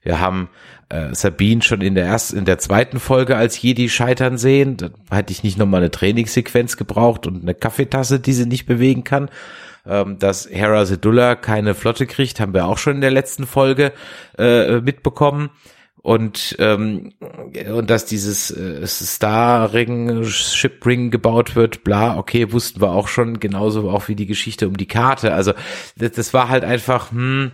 [0.08, 0.48] wir haben
[0.88, 4.78] äh, Sabine schon in der ersten, in der zweiten Folge als Jedi scheitern sehen.
[4.78, 9.04] Da hätte ich nicht nochmal eine Trainingssequenz gebraucht und eine Kaffeetasse, die sie nicht bewegen
[9.04, 9.30] kann.
[9.86, 13.92] Ähm, dass Hera Sedullah keine Flotte kriegt, haben wir auch schon in der letzten Folge
[14.38, 15.50] äh, mitbekommen.
[16.00, 17.12] Und, ähm,
[17.70, 23.90] und dass dieses äh, Star-Ring, Ship-Ring gebaut wird, bla, okay, wussten wir auch schon, genauso
[23.90, 25.34] auch wie die Geschichte um die Karte.
[25.34, 25.52] Also
[25.98, 27.50] das, das war halt einfach, hm,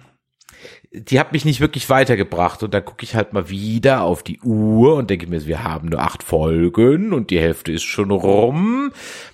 [0.96, 4.40] die hat mich nicht wirklich weitergebracht und dann gucke ich halt mal wieder auf die
[4.40, 8.92] Uhr und denke mir, wir haben nur acht Folgen und die Hälfte ist schon rum.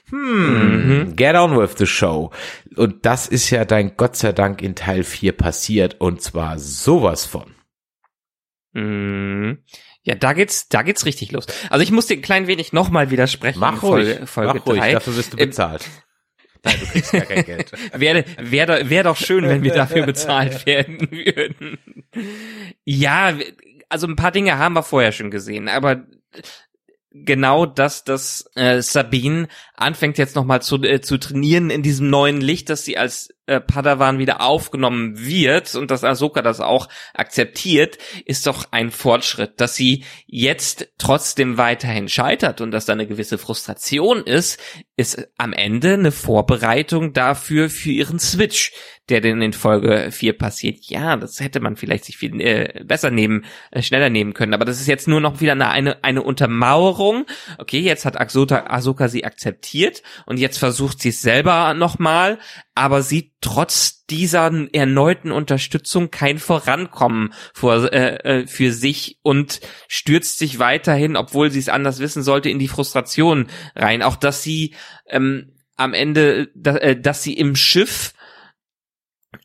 [0.09, 1.17] Hm, mhm.
[1.17, 2.31] get on with the show.
[2.77, 7.27] Und das ist ja dann Gott sei Dank in Teil 4 passiert und zwar sowas
[7.27, 7.55] von.
[8.73, 9.59] Mhm.
[10.03, 11.47] Ja, da geht's, da geht's richtig los.
[11.69, 13.61] Also ich muss dir ein klein wenig nochmal widersprechen.
[13.61, 15.85] Mach ruhig, Folge, Folge mach ruhig, dafür wirst du bezahlt.
[15.85, 16.10] Ähm,
[16.63, 17.73] Nein, du kriegst gar kein Geld.
[17.95, 21.79] wäre wär, wär doch schön, wenn wir dafür bezahlt werden würden.
[22.85, 23.35] Ja,
[23.89, 26.05] also ein paar Dinge haben wir vorher schon gesehen, aber
[27.13, 29.49] genau das, dass äh, Sabine
[29.81, 33.61] anfängt jetzt nochmal zu, äh, zu trainieren in diesem neuen Licht, dass sie als äh,
[33.61, 39.61] Padawan wieder aufgenommen wird und dass Ahsoka das auch akzeptiert, ist doch ein Fortschritt.
[39.61, 44.61] Dass sie jetzt trotzdem weiterhin scheitert und dass da eine gewisse Frustration ist,
[44.97, 48.73] ist am Ende eine Vorbereitung dafür für ihren Switch,
[49.09, 50.85] der denn in Folge 4 passiert.
[50.85, 54.67] Ja, das hätte man vielleicht sich viel äh, besser nehmen, äh, schneller nehmen können, aber
[54.67, 57.27] das ist jetzt nur noch wieder eine, eine, eine Untermauerung.
[57.59, 59.70] Okay, jetzt hat Ahsoka, Ahsoka sie akzeptiert
[60.27, 62.39] und jetzt versucht sie es selber nochmal,
[62.75, 70.39] aber sieht trotz dieser erneuten Unterstützung kein Vorankommen vor, äh, äh, für sich und stürzt
[70.39, 74.03] sich weiterhin, obwohl sie es anders wissen sollte, in die Frustration rein.
[74.03, 74.75] Auch dass sie
[75.07, 78.13] ähm, am Ende, da, äh, dass sie im Schiff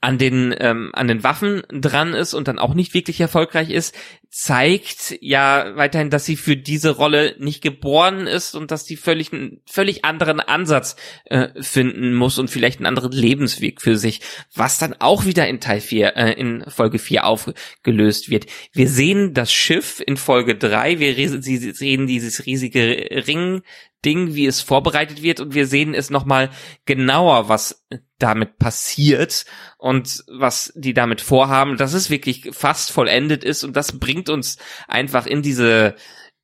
[0.01, 3.95] an den ähm, an den Waffen dran ist und dann auch nicht wirklich erfolgreich ist,
[4.37, 9.31] zeigt ja weiterhin, dass sie für diese Rolle nicht geboren ist und dass sie völlig
[9.31, 14.19] einen völlig anderen Ansatz äh, finden muss und vielleicht einen anderen Lebensweg für sich,
[14.53, 18.47] was dann auch wieder in Teil 4, äh, in Folge 4 aufgelöst wird.
[18.73, 23.61] Wir sehen das Schiff in Folge 3, wir sehen dieses riesige Ring
[24.05, 26.51] Ding, wie es vorbereitet wird und wir sehen es nochmal
[26.85, 27.85] genauer, was
[28.19, 29.45] damit passiert
[29.77, 34.57] und was die damit vorhaben, dass es wirklich fast vollendet ist und das bringt uns
[34.87, 35.95] einfach in diese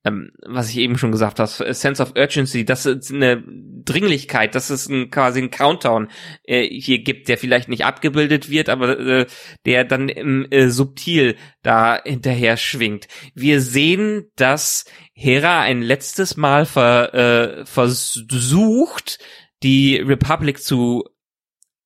[0.03, 4.69] ähm, was ich eben schon gesagt habe, Sense of Urgency, dass es eine Dringlichkeit, dass
[4.69, 6.09] es ein, quasi ein Countdown
[6.43, 9.25] äh, hier gibt, der vielleicht nicht abgebildet wird, aber äh,
[9.65, 13.07] der dann äh, subtil da hinterher schwingt.
[13.35, 19.19] Wir sehen, dass Hera ein letztes Mal ver, äh, versucht,
[19.61, 21.03] die Republic zu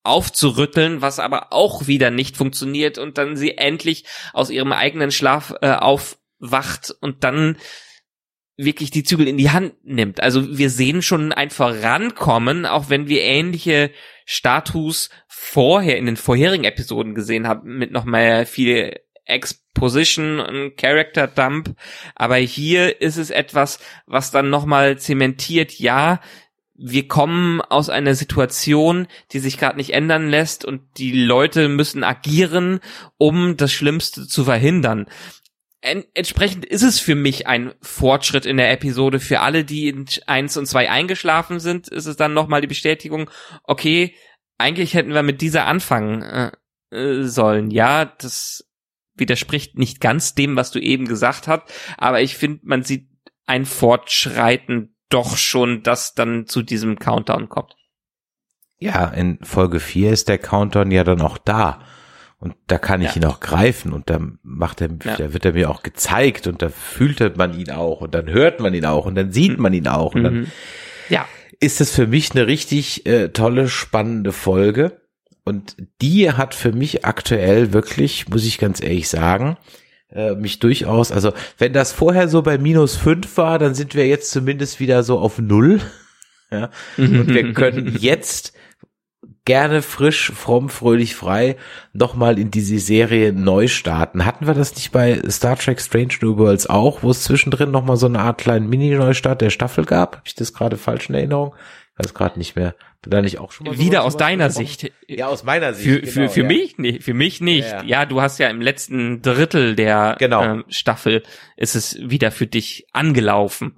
[0.05, 5.53] aufzurütteln, was aber auch wieder nicht funktioniert und dann sie endlich aus ihrem eigenen Schlaf
[5.61, 7.57] äh, aufwacht und dann
[8.57, 10.21] wirklich die Zügel in die Hand nimmt.
[10.21, 13.91] Also wir sehen schon ein Vorankommen, auch wenn wir ähnliche
[14.25, 20.75] Status vorher in den vorherigen Episoden gesehen haben, mit noch mal viel Ex Exposition, ein
[20.77, 21.75] Character Dump,
[22.15, 26.21] aber hier ist es etwas, was dann nochmal zementiert, ja,
[26.77, 32.03] wir kommen aus einer Situation, die sich gerade nicht ändern lässt und die Leute müssen
[32.03, 32.79] agieren,
[33.17, 35.07] um das Schlimmste zu verhindern.
[35.81, 39.19] En entsprechend ist es für mich ein Fortschritt in der Episode.
[39.19, 43.29] Für alle, die in eins und zwei eingeschlafen sind, ist es dann nochmal die Bestätigung,
[43.63, 44.15] okay,
[44.57, 46.51] eigentlich hätten wir mit dieser anfangen äh,
[46.91, 47.71] äh, sollen.
[47.71, 48.67] Ja, das
[49.13, 51.63] widerspricht nicht ganz dem, was du eben gesagt hast,
[51.97, 53.07] aber ich finde, man sieht
[53.45, 57.75] ein Fortschreiten doch schon, dass dann zu diesem Countdown kommt.
[58.77, 61.79] Ja, in Folge 4 ist der Countdown ja dann auch da.
[62.37, 63.21] Und da kann ich ja.
[63.21, 65.15] ihn auch greifen und dann macht er, ja.
[65.15, 68.59] da wird er mir auch gezeigt und da fühlt man ihn auch und dann hört
[68.59, 70.51] man ihn auch und dann sieht man ihn auch und dann mhm.
[71.07, 71.25] ja.
[71.61, 75.01] ist es für mich eine richtig äh, tolle, spannende Folge
[75.45, 79.57] und die hat für mich aktuell wirklich, muss ich ganz ehrlich sagen,
[80.11, 84.07] äh, mich durchaus, also wenn das vorher so bei minus fünf war, dann sind wir
[84.07, 85.81] jetzt zumindest wieder so auf null.
[86.51, 86.69] Ja?
[86.95, 88.53] Und wir können jetzt
[89.45, 91.55] gerne frisch, fromm, fröhlich, frei
[91.93, 94.25] nochmal in diese Serie neu starten.
[94.25, 97.97] Hatten wir das nicht bei Star Trek Strange New Worlds auch, wo es zwischendrin nochmal
[97.97, 100.17] so eine Art kleinen Mini-Neustart der Staffel gab?
[100.17, 101.55] Habe ich das gerade falsch in Erinnerung?
[101.97, 102.75] Weiß gerade nicht mehr.
[103.01, 104.91] Du da nicht auch schon mal Wieder aus deiner Sicht.
[105.07, 105.87] Ja, aus meiner Sicht.
[105.87, 106.47] Für, genau, für, für ja.
[106.47, 107.67] mich nicht, für mich nicht.
[107.67, 107.83] Ja, ja.
[107.83, 110.43] ja, du hast ja im letzten Drittel der genau.
[110.43, 111.23] ähm, Staffel
[111.55, 113.75] ist es wieder für dich angelaufen.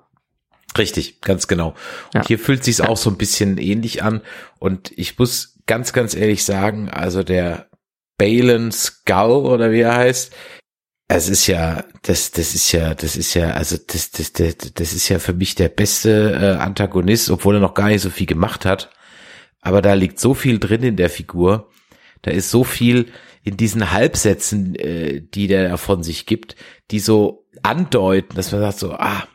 [0.77, 1.75] Richtig, ganz genau.
[2.13, 4.21] Und hier fühlt sich's auch so ein bisschen ähnlich an.
[4.59, 7.67] Und ich muss ganz, ganz ehrlich sagen, also der
[8.17, 10.35] Balen Skull oder wie er heißt,
[11.07, 14.93] es ist ja, das, das ist ja, das ist ja, also das, das, das, das
[14.93, 18.25] ist ja für mich der beste äh, Antagonist, obwohl er noch gar nicht so viel
[18.25, 18.89] gemacht hat.
[19.61, 21.69] Aber da liegt so viel drin in der Figur.
[22.21, 23.07] Da ist so viel
[23.43, 26.57] in diesen Halbsätzen, äh, die der von sich gibt,
[26.91, 29.27] die so andeuten, dass man sagt so, ah,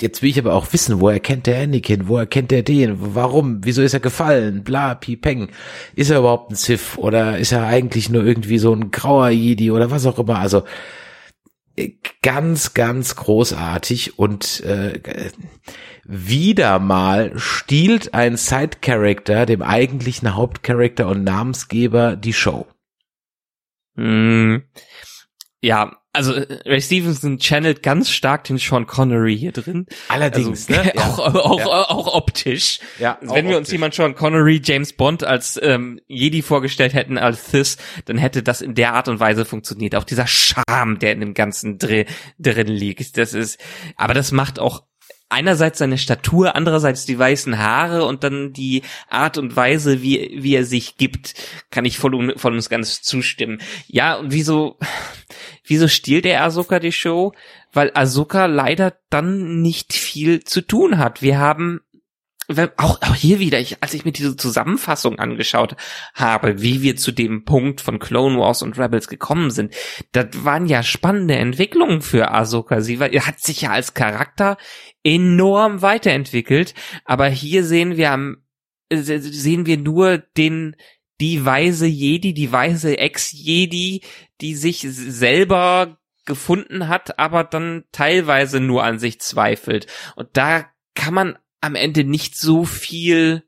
[0.00, 3.64] jetzt will ich aber auch wissen, woher kennt der Anakin, woher kennt der den, warum,
[3.64, 5.48] wieso ist er gefallen, bla, pi, peng.
[5.94, 9.70] Ist er überhaupt ein Sith oder ist er eigentlich nur irgendwie so ein grauer Jedi
[9.70, 10.64] oder was auch immer, also
[11.76, 15.00] äh, ganz, ganz großartig und äh,
[16.04, 22.66] wieder mal stiehlt ein Side-Character dem eigentlichen Hauptcharakter und Namensgeber die Show.
[23.94, 24.58] Mm,
[25.60, 29.86] ja, also äh, Ray Stevenson channelt ganz stark den Sean Connery hier drin.
[30.08, 30.92] Allerdings, also, ne?
[30.96, 31.02] Ja.
[31.02, 31.66] auch, auch, ja.
[31.66, 32.80] auch optisch.
[32.98, 33.58] Ja, also, wenn wir optisch.
[33.58, 38.42] uns jemand Sean Connery, James Bond als ähm, Jedi vorgestellt hätten, als Thys, dann hätte
[38.42, 39.94] das in der Art und Weise funktioniert.
[39.94, 42.06] Auch dieser Charme, der in dem Ganzen drin,
[42.38, 43.16] drin liegt.
[43.16, 43.60] Das ist,
[43.96, 44.87] aber das macht auch
[45.28, 50.54] einerseits seine Statur, andererseits die weißen Haare und dann die Art und Weise, wie, wie
[50.54, 51.34] er sich gibt,
[51.70, 53.60] kann ich voll voll und ganz zustimmen.
[53.86, 54.78] Ja, und wieso,
[55.64, 57.32] wieso stiehlt der Ahsoka die Show?
[57.72, 61.20] Weil Ahsoka leider dann nicht viel zu tun hat.
[61.20, 61.80] Wir haben
[62.76, 65.76] auch, auch hier wieder, ich, als ich mir diese Zusammenfassung angeschaut
[66.14, 69.74] habe, wie wir zu dem Punkt von Clone Wars und Rebels gekommen sind,
[70.12, 72.80] das waren ja spannende Entwicklungen für Ahsoka.
[72.80, 74.56] Sie war, hat sich ja als Charakter
[75.02, 78.38] enorm weiterentwickelt, aber hier sehen wir am,
[78.90, 80.74] sehen wir nur den,
[81.20, 84.02] die weise Jedi, die weise Ex-Jedi,
[84.40, 89.86] die sich selber gefunden hat, aber dann teilweise nur an sich zweifelt.
[90.16, 93.42] Und da kann man am Ende nicht so viel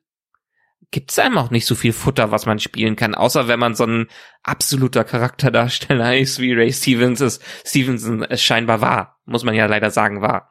[0.91, 3.75] gibt es einem auch nicht so viel Futter, was man spielen kann, außer wenn man
[3.75, 4.09] so ein
[4.43, 9.91] absoluter Charakterdarsteller ist, wie Ray Stevens ist, Stevenson es scheinbar war, muss man ja leider
[9.91, 10.49] sagen, war.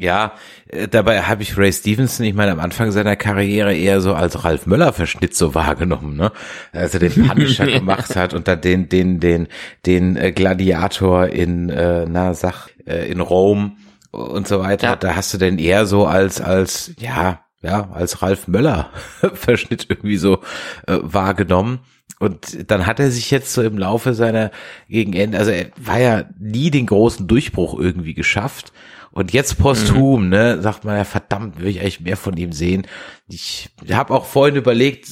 [0.00, 0.34] Ja,
[0.68, 4.44] äh, dabei habe ich Ray Stevenson, ich meine, am Anfang seiner Karriere eher so als
[4.44, 6.30] Ralf Möller-Verschnitt so wahrgenommen, ne?
[6.72, 9.48] Als er den Punisher gemacht hat und dann den, den, den,
[9.86, 13.77] den äh, Gladiator in, äh, na, sag, äh, in Rom
[14.10, 14.96] und so weiter, ja.
[14.96, 18.90] da hast du denn eher so als, als, ja, ja, als Ralf Möller
[19.34, 20.38] Verschnitt irgendwie so
[20.86, 21.80] äh, wahrgenommen.
[22.20, 24.50] Und dann hat er sich jetzt so im Laufe seiner
[24.88, 28.72] gegen Ende, also er war ja nie den großen Durchbruch irgendwie geschafft.
[29.10, 30.28] Und jetzt posthum, mhm.
[30.28, 32.86] ne, sagt man ja, verdammt, will ich eigentlich mehr von ihm sehen.
[33.28, 35.08] Ich habe auch vorhin überlegt,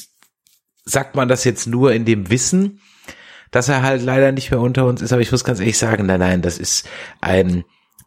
[0.85, 2.81] sagt man das jetzt nur in dem Wissen,
[3.51, 6.07] dass er halt leider nicht mehr unter uns ist, aber ich muss ganz ehrlich sagen,
[6.07, 6.89] nein, nein, das ist
[7.21, 7.65] ein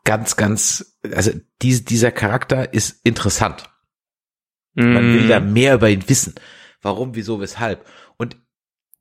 [0.09, 1.29] ganz, ganz, also
[1.61, 3.69] dies, dieser Charakter ist interessant.
[4.73, 4.93] Mm.
[4.93, 5.53] Man will da mhm.
[5.53, 6.33] mehr über ihn wissen.
[6.81, 7.85] Warum, wieso, weshalb.
[8.17, 8.35] Und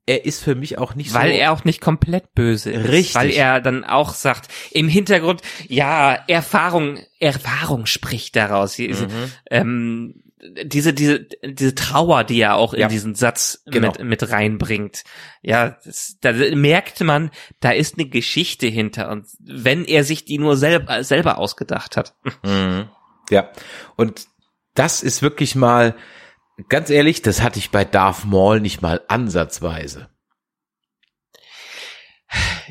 [0.05, 1.33] er ist für mich auch nicht weil so.
[1.33, 2.89] Weil er auch nicht komplett böse ist.
[2.89, 3.15] Richtig.
[3.15, 8.77] Weil er dann auch sagt, im Hintergrund, ja, Erfahrung, Erfahrung spricht daraus.
[8.77, 9.07] Mhm.
[9.49, 10.23] Ähm,
[10.63, 13.87] diese, diese, diese Trauer, die er auch in Ja, diesen Satz genau.
[13.87, 15.03] mit, mit reinbringt.
[15.41, 20.37] Ja, das, da merkt man, da ist eine Geschichte hinter und wenn er sich die
[20.37, 22.15] nur selber, selber ausgedacht hat.
[22.43, 22.89] Mhm.
[23.29, 23.51] Ja,
[23.95, 24.27] und
[24.73, 25.95] das ist wirklich mal,
[26.69, 30.09] ganz ehrlich, das hatte ich bei Darth Maul nicht mal ansatzweise.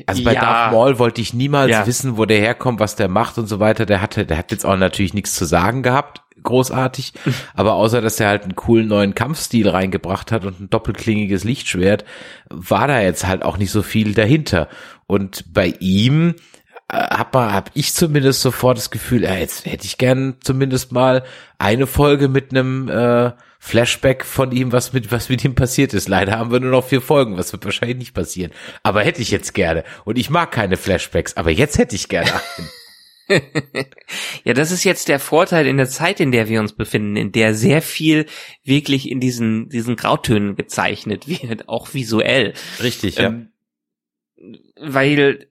[0.07, 0.41] Also bei Ja.
[0.41, 1.85] Darth Maul wollte ich niemals Ja.
[1.85, 3.85] wissen, wo der herkommt, was der macht und so weiter.
[3.85, 7.13] Der hatte, der hat jetzt auch natürlich nichts zu sagen gehabt, großartig.
[7.55, 12.05] aber außer, dass er halt einen coolen neuen Kampfstil reingebracht hat und ein doppelklingiges Lichtschwert,
[12.49, 14.69] war da jetzt halt auch nicht so viel dahinter.
[15.07, 16.35] Und bei ihm
[16.91, 20.91] äh, hab, mal, hab ich zumindest sofort das Gefühl, ja, jetzt hätte ich gern zumindest
[20.93, 21.23] mal
[21.57, 23.31] eine Folge mit einem äh,
[23.61, 26.07] Flashback von ihm, was mit, was mit ihm passiert ist.
[26.07, 28.51] Leider haben wir nur noch vier Folgen, was wird wahrscheinlich nicht passieren.
[28.83, 29.83] Aber hätte ich jetzt gerne.
[30.05, 32.69] Und ich mag keine Flashbacks, aber jetzt hätte ich gerne einen.
[34.43, 37.31] Ja, das ist jetzt der Vorteil in der Zeit, in der wir uns befinden, in
[37.31, 38.25] der sehr viel
[38.63, 42.53] wirklich in diesen, diesen Grautönen gezeichnet wird, auch visuell.
[42.81, 43.27] Richtig, ja.
[43.27, 43.51] Ähm,
[44.79, 45.47] weil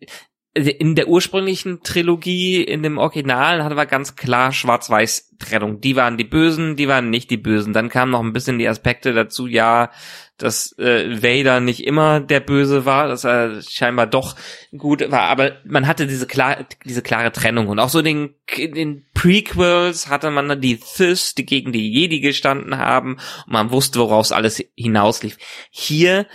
[0.66, 5.80] in der ursprünglichen Trilogie, in dem Original, hatten wir ganz klar Schwarz-Weiß-Trennung.
[5.80, 7.72] Die waren die Bösen, die waren nicht die Bösen.
[7.72, 9.90] Dann kamen noch ein bisschen die Aspekte dazu, ja,
[10.38, 14.36] dass äh, Vader nicht immer der Böse war, dass er scheinbar doch
[14.76, 18.34] gut war, aber man hatte diese klar, diese klare Trennung und auch so in den,
[18.56, 23.14] in den Prequels hatte man dann die Thys, die gegen die Jedi gestanden haben
[23.46, 25.36] und man wusste, woraus alles hinauslief.
[25.70, 26.26] Hier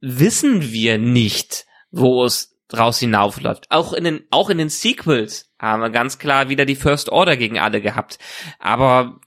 [0.00, 3.66] wissen wir nicht, wo es draus hinaufläuft.
[3.68, 7.36] Auch in den, auch in den Sequels haben wir ganz klar wieder die First Order
[7.36, 8.18] gegen alle gehabt.
[8.58, 9.20] Aber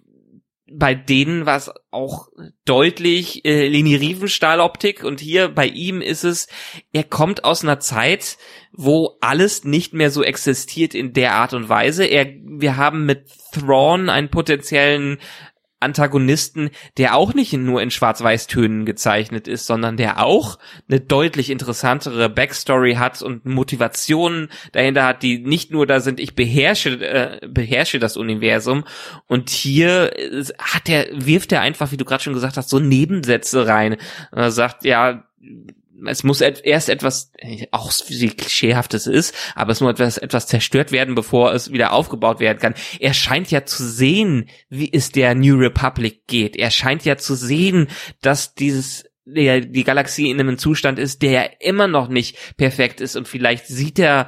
[0.75, 2.29] bei denen war es auch
[2.65, 6.47] deutlich äh, Leni Riefenstahl Optik und hier bei ihm ist es,
[6.91, 8.37] er kommt aus einer Zeit,
[8.71, 12.05] wo alles nicht mehr so existiert in der Art und Weise.
[12.05, 15.19] Er, wir haben mit Thrawn einen potenziellen
[15.84, 20.57] Antagonisten, der auch nicht nur in Schwarz-Weiß-Tönen gezeichnet ist, sondern der auch
[20.89, 26.36] eine deutlich interessantere Backstory hat und Motivationen dahinter hat, die nicht nur da sind, ich
[26.36, 28.84] beherrsche, äh, beherrsche das Universum.
[29.27, 32.79] Und hier äh, hat er, wirft er einfach, wie du gerade schon gesagt hast, so
[32.79, 33.97] Nebensätze rein.
[34.31, 35.23] Er sagt, ja,
[36.07, 37.31] es muss erst etwas,
[37.71, 41.93] auch wie klischeehaft es ist, aber es muss etwas, etwas zerstört werden, bevor es wieder
[41.93, 42.73] aufgebaut werden kann.
[42.99, 46.55] Er scheint ja zu sehen, wie es der New Republic geht.
[46.55, 47.87] Er scheint ja zu sehen,
[48.21, 52.99] dass dieses der, die Galaxie in einem Zustand ist, der ja immer noch nicht perfekt
[52.99, 54.27] ist und vielleicht sieht er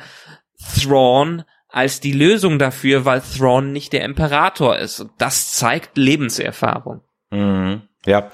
[0.80, 5.02] Thrawn als die Lösung dafür, weil Thrawn nicht der Imperator ist.
[5.02, 7.02] Und das zeigt Lebenserfahrung.
[7.32, 7.82] Mhm.
[8.06, 8.30] Ja,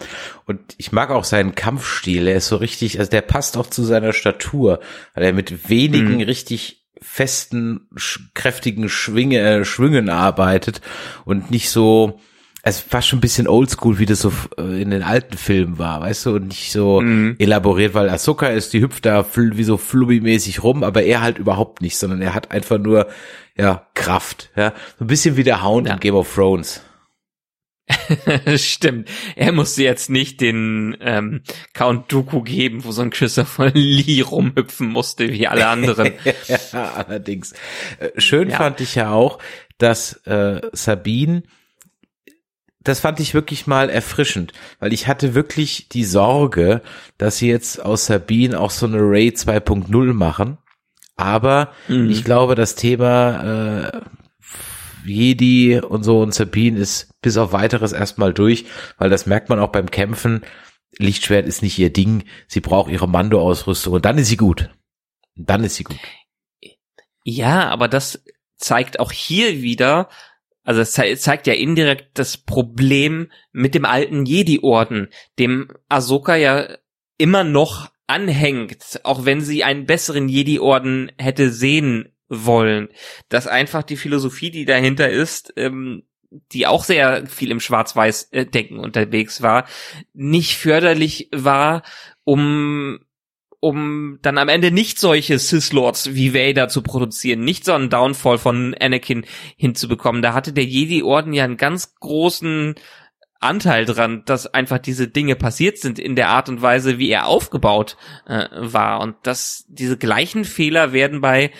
[0.45, 2.27] und ich mag auch seinen Kampfstil.
[2.27, 4.79] Er ist so richtig, also der passt auch zu seiner Statur,
[5.15, 6.21] weil er mit wenigen Mhm.
[6.23, 10.81] richtig festen, sch kräftigen Schwinge, äh, Schwüngen arbeitet
[11.25, 12.19] und nicht so,
[12.63, 16.01] es war schon ein bisschen oldschool, wie das so äh, in den alten Filmen war,
[16.01, 17.37] weißt du, und nicht so Mhm.
[17.39, 21.81] elaboriert, weil Ahsoka ist, die hüpft da wie so flubby-mäßig rum, aber er halt überhaupt
[21.81, 23.07] nicht, sondern er hat einfach nur,
[23.57, 25.93] ja, Kraft, ja, so ein bisschen wie der Hound Ja.
[25.93, 26.81] in Game of Thrones.
[28.57, 29.09] Stimmt.
[29.35, 31.41] Er musste jetzt nicht den ähm,
[31.73, 36.13] Count Dooku geben, wo so ein Christopher Lee rumhüpfen musste wie alle anderen.
[36.73, 37.53] ja, allerdings.
[37.99, 38.57] Äh, Schön Ja.
[38.57, 39.39] fand ich ja auch,
[39.77, 41.43] dass äh, Sabine,
[42.83, 46.81] das fand ich wirklich mal erfrischend, weil ich hatte wirklich die Sorge,
[47.17, 50.57] dass sie jetzt aus Sabine auch so eine Ray 2.0 machen.
[51.15, 52.09] Aber Mhm.
[52.09, 54.01] ich glaube, das Thema äh,
[55.05, 58.65] Jedi und so und Sabine ist bis auf weiteres erstmal durch,
[58.97, 60.41] weil das merkt man auch beim Kämpfen.
[60.97, 62.23] Lichtschwert ist nicht ihr Ding.
[62.47, 64.69] Sie braucht ihre Mando-Ausrüstung und dann ist sie gut.
[65.35, 65.97] Dann ist sie gut.
[67.23, 68.23] Ja, aber das
[68.57, 70.09] zeigt auch hier wieder,
[70.63, 76.67] also es zei- zeigt ja indirekt das Problem mit dem alten Jedi-Orden, dem Ahsoka ja
[77.17, 82.87] immer noch anhängt, auch wenn sie einen besseren Jedi-Orden hätte sehen wollen.
[83.29, 86.03] Dass einfach die Philosophie, die dahinter ist, ähm,
[86.53, 89.67] die auch sehr viel im Schwarz-Weiß-Denken unterwegs war,
[90.13, 91.83] nicht förderlich war,
[92.23, 92.99] um
[93.63, 98.39] um dann am Ende nicht solche Sith-Lords wie Vader zu produzieren, nicht so einen Downfall
[98.39, 99.23] von Anakin
[99.55, 100.23] hinzubekommen.
[100.23, 102.73] Da hatte der Jedi-Orden ja einen ganz großen
[103.39, 107.27] Anteil dran, dass einfach diese Dinge passiert sind in der Art und Weise, wie er
[107.27, 108.99] aufgebaut äh, war.
[108.99, 111.51] Und dass diese gleichen Fehler werden bei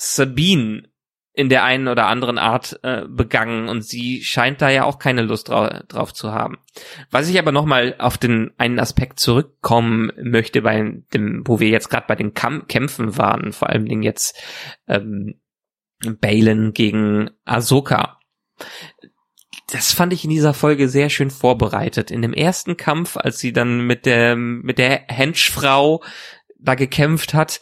[0.00, 0.90] Sabine
[1.32, 5.22] in der einen oder anderen Art äh, begangen und sie scheint da ja auch keine
[5.22, 6.58] Lust drau drauf zu haben.
[7.10, 11.88] Was ich aber nochmal auf den einen Aspekt zurückkommen möchte, bei dem, wo wir jetzt
[11.88, 14.36] gerade bei den Kam Kämpfen waren, vor allen Dingen jetzt
[14.88, 15.40] ähm,
[16.20, 18.18] Balen gegen Ahsoka.
[19.72, 22.10] das fand ich in dieser Folge sehr schön vorbereitet.
[22.10, 26.02] In dem ersten Kampf, als sie dann mit der, mit der Henchfrau
[26.58, 27.60] da gekämpft hat,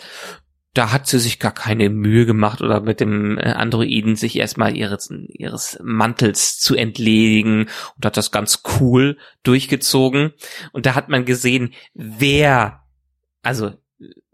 [0.75, 4.77] da hat sie sich gar keine Mühe gemacht oder mit dem äh, Androiden sich erstmal
[4.77, 10.33] ihres, ihres Mantels zu entledigen und hat das ganz cool durchgezogen.
[10.73, 12.85] Und da hat man gesehen, wer,
[13.43, 13.73] also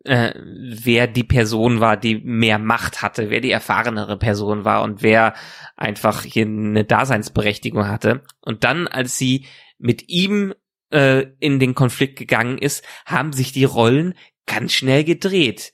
[0.05, 5.03] äh, wer die Person war, die mehr Macht hatte, wer die erfahrenere Person war und
[5.03, 5.35] wer
[5.76, 8.22] einfach hier eine Daseinsberechtigung hatte.
[8.43, 9.47] Und dann, als sie
[9.78, 10.53] mit ihm
[10.91, 14.14] äh, in den Konflikt gegangen ist, haben sich die Rollen
[14.47, 15.72] ganz schnell gedreht.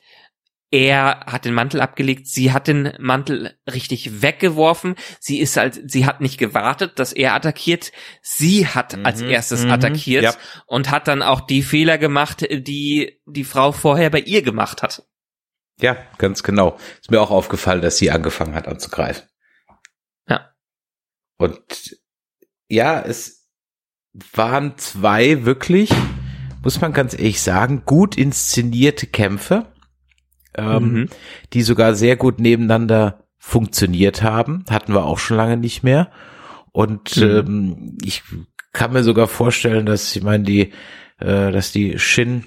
[0.72, 4.94] Er hat den Mantel abgelegt, sie hat den Mantel richtig weggeworfen.
[5.18, 7.90] Sie ist halt, sie hat nicht gewartet, dass er attackiert.
[8.22, 10.34] Sie hat mhm, als erstes mhm, attackiert ja.
[10.66, 15.02] und hat dann auch die Fehler gemacht, die die Frau vorher bei ihr gemacht hat.
[15.80, 16.78] Ja, ganz genau.
[17.00, 19.28] Ist mir auch aufgefallen, dass sie angefangen hat anzugreifen.
[20.28, 20.52] Ja.
[21.36, 21.98] Und
[22.68, 23.48] ja, es
[24.32, 25.90] waren zwei wirklich,
[26.62, 29.72] muss man ganz ehrlich sagen, gut inszenierte Kämpfe
[30.54, 31.08] ähm, mhm.
[31.52, 34.64] die sogar sehr gut nebeneinander funktioniert haben.
[34.68, 36.10] Hatten wir auch schon lange nicht mehr.
[36.72, 37.22] Und mhm.
[37.22, 38.22] ähm, ich
[38.72, 40.72] kann mir sogar vorstellen, dass ich meine, die,
[41.18, 42.44] äh, dass die Shin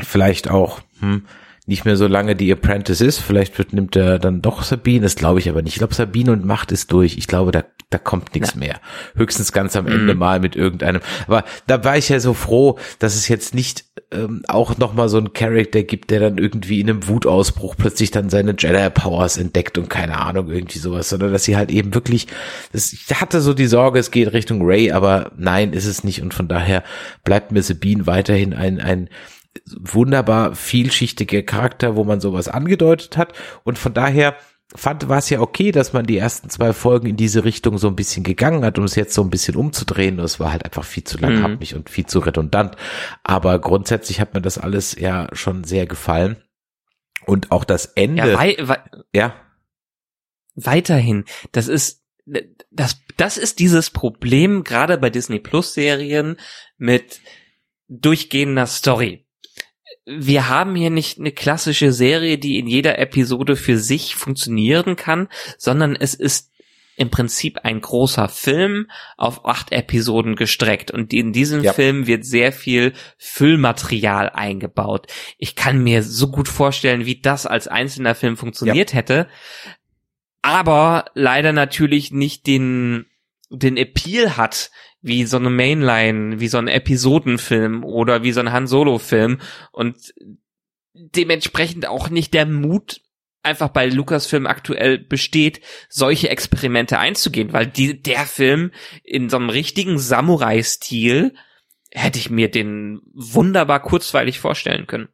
[0.00, 1.26] vielleicht auch hm,
[1.64, 3.18] nicht mehr so lange die Apprentice ist.
[3.18, 5.74] Vielleicht wird, nimmt er dann doch Sabine, das glaube ich aber nicht.
[5.74, 7.16] Ich glaube, Sabine und Macht ist durch.
[7.16, 8.80] Ich glaube, da, da kommt nichts mehr.
[9.14, 10.18] Höchstens ganz am Ende mhm.
[10.18, 11.02] mal mit irgendeinem.
[11.28, 15.18] Aber da war ich ja so froh, dass es jetzt nicht ähm, auch nochmal so
[15.18, 19.88] einen Charakter gibt, der dann irgendwie in einem Wutausbruch plötzlich dann seine Jedi-Powers entdeckt und
[19.88, 22.26] keine Ahnung, irgendwie sowas, sondern dass sie halt eben wirklich,
[22.72, 26.22] das, ich hatte so die Sorge, es geht Richtung Ray, aber nein, ist es nicht
[26.22, 26.82] und von daher
[27.22, 29.08] bleibt mir Sabine weiterhin ein, ein
[29.78, 33.32] wunderbar vielschichtiger Charakter, wo man sowas angedeutet hat.
[33.64, 34.36] Und von daher
[34.74, 37.88] fand, war es ja okay, dass man die ersten zwei Folgen in diese Richtung so
[37.88, 40.18] ein bisschen gegangen hat, um es jetzt so ein bisschen umzudrehen.
[40.18, 41.78] Es war halt einfach viel zu langhappig mhm.
[41.78, 42.76] und viel zu redundant.
[43.22, 46.36] Aber grundsätzlich hat mir das alles ja schon sehr gefallen.
[47.26, 48.30] Und auch das Ende.
[48.30, 48.78] Ja, wei wei
[49.12, 49.34] ja.
[50.54, 51.24] Weiterhin.
[51.52, 52.04] Das ist,
[52.70, 56.36] das, das ist dieses Problem, gerade bei Disney Plus Serien
[56.76, 57.20] mit
[57.88, 59.21] durchgehender Story
[60.04, 65.28] wir haben hier nicht eine klassische Serie, die in jeder Episode für sich funktionieren kann,
[65.58, 66.50] sondern es ist
[66.96, 71.72] im Prinzip ein großer Film auf acht Episoden gestreckt und in diesem ja.
[71.72, 75.06] Film wird sehr viel Füllmaterial eingebaut.
[75.38, 78.98] Ich kann mir so gut vorstellen, wie das als einzelner Film funktioniert ja.
[78.98, 79.28] hätte,
[80.42, 83.06] aber leider natürlich nicht den
[83.50, 84.70] den Appeal hat,
[85.02, 89.40] wie so eine Mainline, wie so ein Episodenfilm oder wie so ein Han Solo Film
[89.72, 90.14] und
[90.94, 93.00] dementsprechend auch nicht der Mut
[93.42, 98.70] einfach bei Lucasfilm aktuell besteht, solche Experimente einzugehen, weil die, der Film
[99.02, 101.34] in so einem richtigen Samurai-Stil
[101.90, 105.08] hätte ich mir den wunderbar kurzweilig vorstellen können.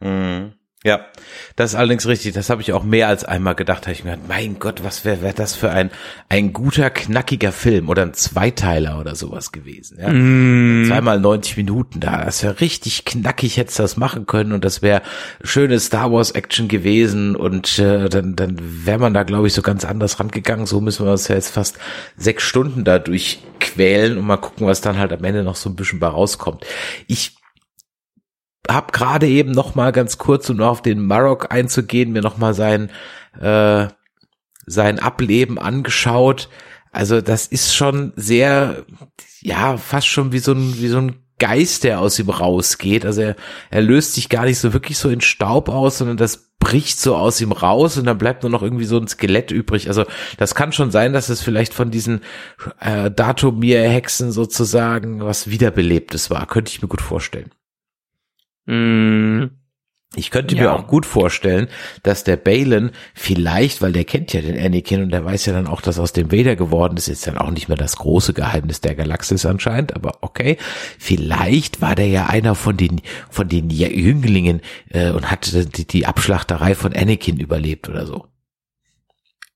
[0.00, 0.54] Mhm.
[0.84, 1.06] Ja,
[1.54, 2.34] das ist allerdings richtig.
[2.34, 3.82] Das habe ich auch mehr als einmal gedacht.
[3.82, 5.90] Habe ich mir gedacht, mein Gott, was wäre wär das für ein
[6.28, 9.98] ein guter knackiger Film oder ein Zweiteiler oder sowas gewesen.
[10.00, 10.12] Ja?
[10.12, 10.86] Mm.
[10.88, 12.24] Zweimal 90 Minuten da.
[12.24, 15.02] Das wäre richtig knackig, hätte das machen können und das wäre
[15.44, 19.62] schöne Star Wars Action gewesen und äh, dann dann wäre man da glaube ich so
[19.62, 20.66] ganz anders rangegangen.
[20.66, 21.78] So müssen wir uns ja jetzt fast
[22.16, 25.76] sechs Stunden da durchquälen und mal gucken, was dann halt am Ende noch so ein
[25.76, 26.66] bisschen bei rauskommt.
[27.06, 27.36] Ich
[28.70, 32.54] habe gerade eben noch mal ganz kurz, um auf den Marok einzugehen, mir noch mal
[32.54, 32.90] sein
[33.40, 33.88] äh,
[34.66, 36.48] sein Ableben angeschaut.
[36.92, 38.84] Also das ist schon sehr,
[39.40, 43.04] ja, fast schon wie so ein wie so ein Geist, der aus ihm rausgeht.
[43.04, 43.36] Also er,
[43.70, 47.16] er löst sich gar nicht so wirklich so in Staub aus, sondern das bricht so
[47.16, 49.88] aus ihm raus und dann bleibt nur noch irgendwie so ein Skelett übrig.
[49.88, 50.04] Also
[50.36, 52.20] das kann schon sein, dass es vielleicht von diesen
[52.78, 56.46] äh, Datumir-Hexen sozusagen was Wiederbelebtes war.
[56.46, 57.50] Könnte ich mir gut vorstellen.
[58.66, 59.46] Mm.
[60.14, 60.62] Ich könnte ja.
[60.62, 61.68] mir auch gut vorstellen,
[62.02, 65.66] dass der Balin vielleicht, weil der kennt ja den Anakin und der weiß ja dann
[65.66, 68.82] auch, dass aus dem Vader geworden ist, ist dann auch nicht mehr das große Geheimnis
[68.82, 70.58] der Galaxis anscheinend, aber okay,
[70.98, 73.00] vielleicht war der ja einer von den
[73.30, 74.60] von den Jünglingen
[74.90, 78.26] äh, und hat die, die Abschlachterei von Anakin überlebt oder so.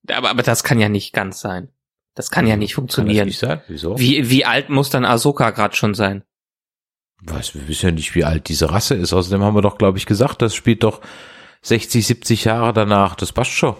[0.09, 1.69] Aber, aber das kann ja nicht ganz sein.
[2.15, 3.27] Das kann ja hm, nicht funktionieren.
[3.27, 3.99] Nicht Wieso?
[3.99, 6.25] Wie, wie alt muss dann Ahsoka gerade schon sein?
[7.23, 9.12] Was, wir wissen ja nicht, wie alt diese Rasse ist.
[9.12, 11.01] Außerdem haben wir doch, glaube ich, gesagt, das spielt doch
[11.62, 13.17] 60, 70 Jahre danach.
[13.17, 13.77] Das passt schon.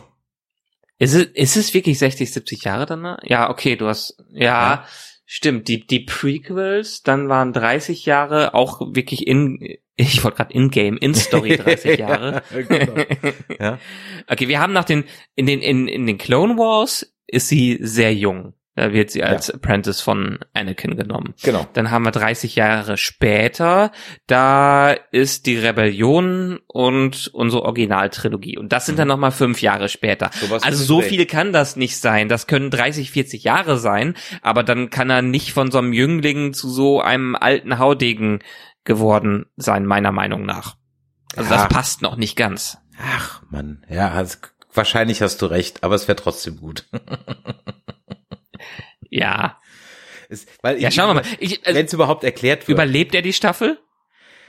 [0.99, 3.19] Ist es, ist es wirklich 60, 70 Jahre danach?
[3.23, 4.87] Ja, okay, du hast, ja, ja.
[5.27, 5.69] stimmt.
[5.69, 11.57] Die, die Prequels, dann waren 30 Jahre auch wirklich in, ich wollte gerade in-game, in-Story
[11.59, 12.43] 30 Jahre.
[12.51, 13.05] ja, genau.
[13.61, 13.79] ja.
[14.27, 18.15] Okay, wir haben nach den, in den, in, in den Clone Wars ist sie sehr
[18.15, 18.55] jung.
[18.77, 19.55] Da wird sie als ja.
[19.55, 21.33] Apprentice von Anakin genommen.
[21.43, 21.67] Genau.
[21.73, 23.91] Dann haben wir 30 Jahre später,
[24.27, 28.59] da ist die Rebellion und unsere Originaltrilogie.
[28.59, 30.31] Und das sind dann nochmal fünf Jahre später.
[30.35, 32.29] So also so viel kann das nicht sein.
[32.29, 36.53] Das können 30, 40 Jahre sein, aber dann kann er nicht von so einem Jüngling
[36.53, 38.41] zu so einem alten Haudegen
[38.85, 40.77] geworden sein, meiner Meinung nach.
[41.35, 41.63] Also ja.
[41.63, 42.77] das passt noch nicht ganz.
[43.01, 44.37] Ach man, ja, also
[44.75, 46.87] wahrscheinlich hast du recht, aber es wäre trotzdem gut.
[49.11, 49.61] Ja.
[50.29, 51.25] Es, weil ja, schauen wir mal.
[51.41, 52.77] Also, Wenn es überhaupt erklärt wird.
[52.77, 53.79] Überlebt er die Staffel?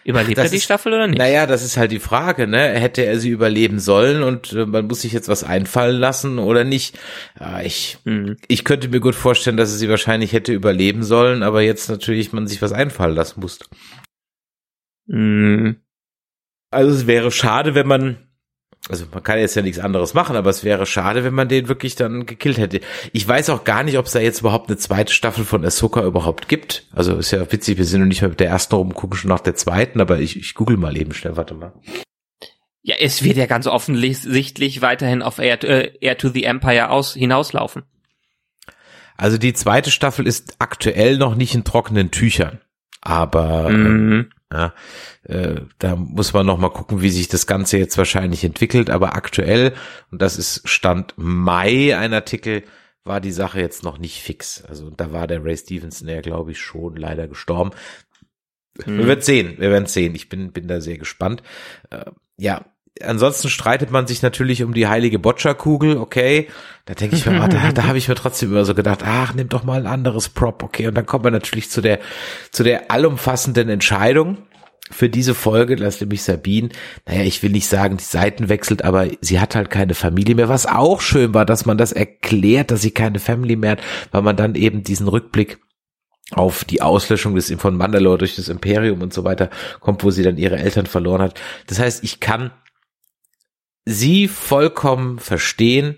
[0.08, 1.18] Überlebt Ach, er die ist, Staffel oder nicht?
[1.18, 2.70] Naja, das ist halt die Frage, ne?
[2.70, 6.64] Hätte er sie überleben sollen und äh, man muss sich jetzt was einfallen lassen oder
[6.64, 6.98] nicht?
[7.38, 8.38] Ja, ich, mhm.
[8.48, 12.32] ich könnte mir gut vorstellen, dass er sie wahrscheinlich hätte überleben sollen, aber jetzt natürlich
[12.32, 13.60] man sich was einfallen lassen muss.
[15.08, 15.82] Mhm.
[16.72, 18.27] Also es wäre schade, wenn man
[18.90, 21.68] also man kann jetzt ja nichts anderes machen, aber es wäre schade, wenn man den
[21.68, 22.82] wirklich dann gekillt hätte.
[23.12, 26.04] Ich weiß auch gar nicht, ob es da jetzt überhaupt eine zweite Staffel von Ahsoka
[26.04, 26.86] überhaupt gibt.
[26.94, 29.30] Also ist ja witzig, wir sind noch nicht mal mit der ersten rum, gucken schon
[29.30, 31.74] nach der zweiten, aber ich, ich google mal eben schnell, warte mal.
[32.82, 37.14] Ja, es wird ja ganz offensichtlich weiterhin auf Air, äh, Air to the Empire aus,
[37.14, 37.84] hinauslaufen.
[39.18, 42.62] Also die zweite Staffel ist aktuell noch nicht in trockenen Tüchern,
[43.02, 44.30] aber mhm.
[44.52, 44.74] Ja,
[45.24, 48.90] äh, da muss man noch mal gucken, wie sich das Ganze jetzt wahrscheinlich entwickelt.
[48.90, 49.74] Aber aktuell,
[50.10, 52.64] und das ist Stand Mai ein Artikel,
[53.04, 54.64] war die Sache jetzt noch nicht fix.
[54.64, 57.72] Also da war der Ray Stevenson ja, glaube ich, schon leider gestorben.
[58.86, 58.98] Mhm.
[59.00, 60.16] Wir werden sehen, wir werden sehen.
[60.16, 61.44] Ich bin, bin da sehr gespannt.
[61.90, 62.06] Äh,
[62.38, 62.66] ja,
[63.04, 66.48] ansonsten streitet man sich natürlich um die heilige Boccia-Kugel, okay.
[66.86, 69.34] Da denke ich mir, ah, da, da habe ich mir trotzdem immer so gedacht, ach,
[69.34, 70.88] nimm doch mal ein anderes Prop, okay.
[70.88, 72.00] Und dann kommt man natürlich zu der,
[72.52, 74.38] zu der allumfassenden Entscheidung
[74.90, 76.70] für diese Folge, das nämlich Sabine,
[77.06, 80.50] naja, ich will nicht sagen, die Seiten wechselt, aber sie hat halt keine Familie mehr,
[80.50, 83.82] was auch schön war, dass man das erklärt, dass sie keine Family mehr hat,
[84.12, 85.60] weil man dann eben diesen Rückblick
[86.32, 90.24] auf die Auslöschung des von Mandalore durch das Imperium und so weiter kommt, wo sie
[90.24, 91.40] dann ihre Eltern verloren hat.
[91.68, 92.52] Das heißt, ich kann
[93.88, 95.98] sie vollkommen verstehen,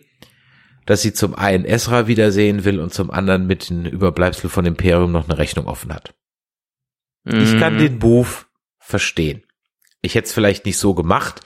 [0.86, 5.12] dass sie zum einen Esra wiedersehen will und zum anderen mit den Überbleibsel von Imperium
[5.12, 6.14] noch eine Rechnung offen hat.
[7.24, 7.42] Mhm.
[7.42, 7.80] Ich kann mhm.
[7.80, 8.30] den Move
[8.78, 9.44] verstehen.
[10.02, 11.42] Ich hätte es vielleicht nicht so gemacht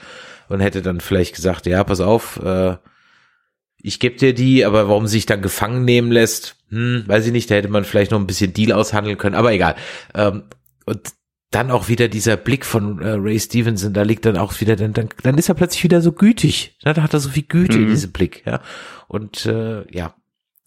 [0.48, 2.76] und hätte dann vielleicht gesagt, ja, pass auf, äh,
[3.78, 7.32] ich gebe dir die, aber warum sie sich dann gefangen nehmen lässt, hm, weiß ich
[7.32, 9.76] nicht, da hätte man vielleicht noch ein bisschen Deal aushandeln können, aber egal.
[10.14, 10.44] Ähm,
[10.84, 11.12] und
[11.54, 14.92] dann auch wieder dieser Blick von äh, Ray Stevenson, da liegt dann auch wieder, dann,
[14.92, 16.76] dann, dann ist er plötzlich wieder so gütig.
[16.84, 16.94] Ne?
[16.94, 17.84] Da hat er so viel Güte mhm.
[17.84, 18.60] in diesem Blick, ja.
[19.08, 20.14] Und äh, ja,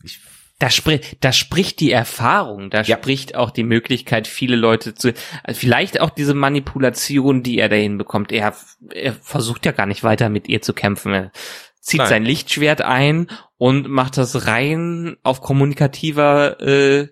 [0.03, 0.19] ich
[0.59, 2.97] da spricht, da spricht die Erfahrung, da ja.
[2.97, 5.13] spricht auch die Möglichkeit, viele Leute zu,
[5.43, 8.31] also vielleicht auch diese Manipulation, die er dahin bekommt.
[8.31, 8.55] Er,
[8.91, 11.13] er versucht ja gar nicht weiter mit ihr zu kämpfen.
[11.13, 11.31] Er
[11.79, 12.09] zieht Nein.
[12.09, 13.27] sein Lichtschwert ein
[13.57, 17.07] und macht das rein auf kommunikativer äh,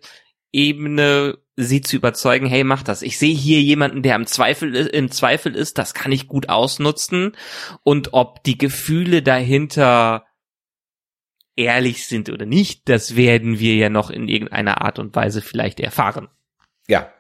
[0.51, 3.01] Ebene sie zu überzeugen, hey, mach das.
[3.01, 7.32] Ich sehe hier jemanden, der im Zweifel, im Zweifel ist, das kann ich gut ausnutzen.
[7.84, 10.26] Und ob die Gefühle dahinter
[11.56, 15.80] ehrlich sind oder nicht, das werden wir ja noch in irgendeiner Art und Weise vielleicht
[15.80, 16.28] erfahren.
[16.88, 17.12] Ja.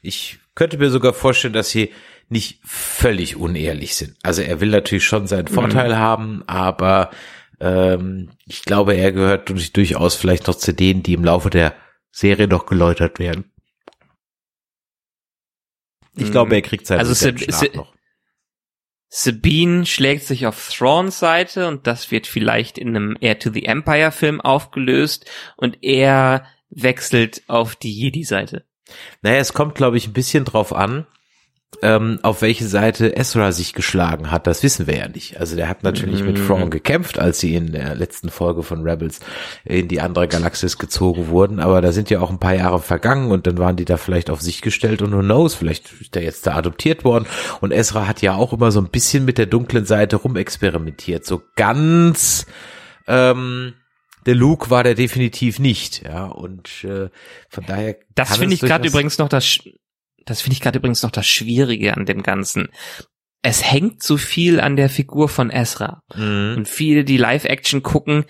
[0.00, 1.92] Ich könnte mir sogar vorstellen, dass sie
[2.30, 4.16] nicht völlig unehrlich sind.
[4.22, 5.54] Also er will natürlich schon seinen mhm.
[5.54, 5.98] Vorteil mhm.
[5.98, 7.10] haben, aber
[7.60, 11.74] ähm, ich glaube, er gehört durchaus vielleicht noch zu denen, die im Laufe der
[12.12, 13.49] Serie noch geläutert werden.
[16.16, 17.94] Ich glaube, er kriegt seinen also Sab noch.
[19.12, 23.64] Sabine schlägt sich auf Thrawns Seite und das wird vielleicht in einem Air to the
[23.64, 28.64] Empire Film aufgelöst und er wechselt auf die Jedi-Seite.
[29.20, 31.06] Naja, es kommt, glaube ich, ein bisschen drauf an,
[31.82, 35.38] ähm, auf welche Seite Ezra sich geschlagen hat, das wissen wir ja nicht.
[35.38, 36.26] Also der hat natürlich mm.
[36.26, 39.20] mit Thrawn gekämpft, als sie in der letzten Folge von Rebels
[39.64, 43.30] in die andere Galaxis gezogen wurden, aber da sind ja auch ein paar Jahre vergangen
[43.30, 46.22] und dann waren die da vielleicht auf sich gestellt und who knows, vielleicht ist der
[46.22, 47.26] jetzt da adoptiert worden
[47.60, 51.42] und Ezra hat ja auch immer so ein bisschen mit der dunklen Seite rumexperimentiert, so
[51.56, 52.46] ganz
[53.06, 53.74] ähm,
[54.26, 57.08] der Luke war der definitiv nicht, ja, und äh,
[57.48, 57.96] von daher.
[58.14, 59.60] Das finde ich gerade übrigens noch das
[60.26, 62.68] das finde ich gerade übrigens noch das Schwierige an dem Ganzen.
[63.42, 66.02] Es hängt zu viel an der Figur von Ezra.
[66.14, 66.54] Mhm.
[66.58, 68.24] Und viele, die Live-Action gucken,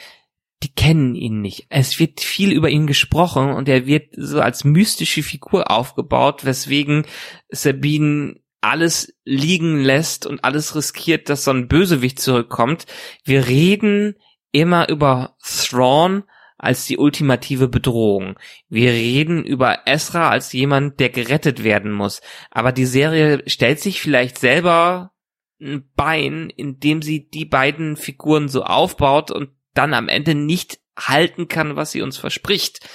[0.62, 1.66] die kennen ihn nicht.
[1.70, 7.06] Es wird viel über ihn gesprochen und er wird so als mystische Figur aufgebaut, weswegen
[7.48, 12.84] Sabine alles liegen lässt und alles riskiert, dass so ein Bösewicht zurückkommt.
[13.24, 14.16] Wir reden
[14.52, 16.24] immer über Thrawn
[16.60, 18.38] als die ultimative Bedrohung.
[18.68, 22.20] Wir reden über Esra als jemand, der gerettet werden muss.
[22.50, 25.12] Aber die Serie stellt sich vielleicht selber
[25.60, 31.48] ein Bein, indem sie die beiden Figuren so aufbaut und dann am Ende nicht halten
[31.48, 32.86] kann, was sie uns verspricht.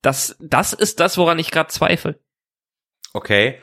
[0.00, 2.18] Das, das ist das, woran ich gerade zweifle.
[3.12, 3.60] Okay.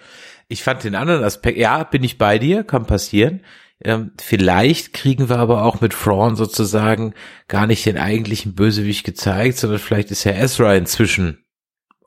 [0.47, 3.43] Ich fand den anderen Aspekt, ja, bin ich bei dir, kann passieren.
[3.84, 7.13] Ähm, vielleicht kriegen wir aber auch mit Thrawn sozusagen
[7.47, 11.45] gar nicht den eigentlichen Bösewicht gezeigt, sondern vielleicht ist ja Ezra inzwischen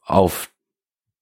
[0.05, 0.51] auf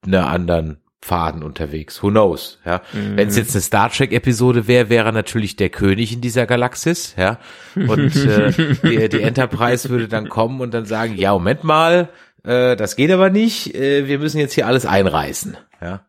[0.04, 2.02] einer anderen Faden unterwegs.
[2.02, 2.58] Who knows?
[2.64, 3.16] Ja, mhm.
[3.16, 6.46] wenn es jetzt eine Star Trek Episode wäre, wäre er natürlich der König in dieser
[6.46, 7.14] Galaxis.
[7.16, 7.38] Ja,
[7.74, 8.50] und äh,
[8.82, 12.10] die, die Enterprise würde dann kommen und dann sagen: Ja, Moment mal,
[12.44, 13.74] äh, das geht aber nicht.
[13.74, 15.56] Äh, wir müssen jetzt hier alles einreißen.
[15.80, 16.06] Ja.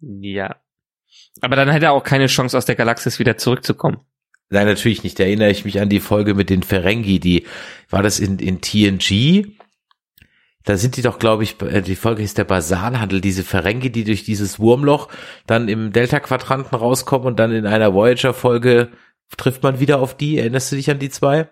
[0.00, 0.56] Ja.
[1.40, 3.98] Aber dann hätte er auch keine Chance, aus der Galaxis wieder zurückzukommen.
[4.50, 5.18] Nein, natürlich nicht.
[5.18, 7.46] Da erinnere ich mich an die Folge mit den Ferengi, die,
[7.88, 9.46] war das in, in TNG?
[10.64, 14.04] Da sind die doch, glaube ich, äh, die Folge ist der Basalhandel, diese Ferengi, die
[14.04, 15.08] durch dieses Wurmloch
[15.46, 18.90] dann im Delta-Quadranten rauskommen und dann in einer Voyager-Folge
[19.36, 20.38] trifft man wieder auf die.
[20.38, 21.48] Erinnerst du dich an die zwei?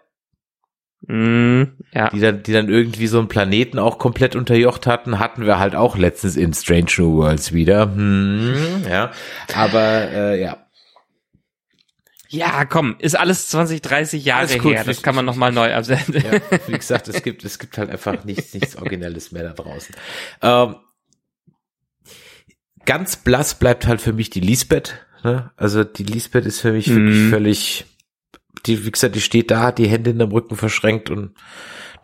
[1.06, 2.10] Mm, ja.
[2.10, 5.74] Die dann, die dann irgendwie so einen Planeten auch komplett unterjocht hatten, hatten wir halt
[5.74, 7.82] auch letztens in Strange New Worlds wieder.
[7.94, 9.12] Hm, ja,
[9.54, 10.64] aber äh, ja.
[12.30, 14.84] Ja, komm, ist alles 20, 30 Jahre alles her.
[14.84, 16.14] Das kann man noch mal neu absetzen.
[16.14, 19.94] Ja, wie gesagt, es gibt, es gibt halt einfach nichts, nichts Originelles mehr da draußen.
[20.42, 20.76] Ähm,
[22.84, 25.06] ganz blass bleibt halt für mich die Lisbeth.
[25.24, 25.50] Ne?
[25.56, 27.30] Also die Lisbeth ist für mich wirklich mhm.
[27.30, 27.86] völlig
[28.66, 31.32] die, wie gesagt, die steht da, hat die Hände in dem Rücken verschränkt und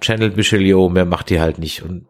[0.01, 1.83] channelt Michelio, mehr macht die halt nicht.
[1.83, 2.07] Und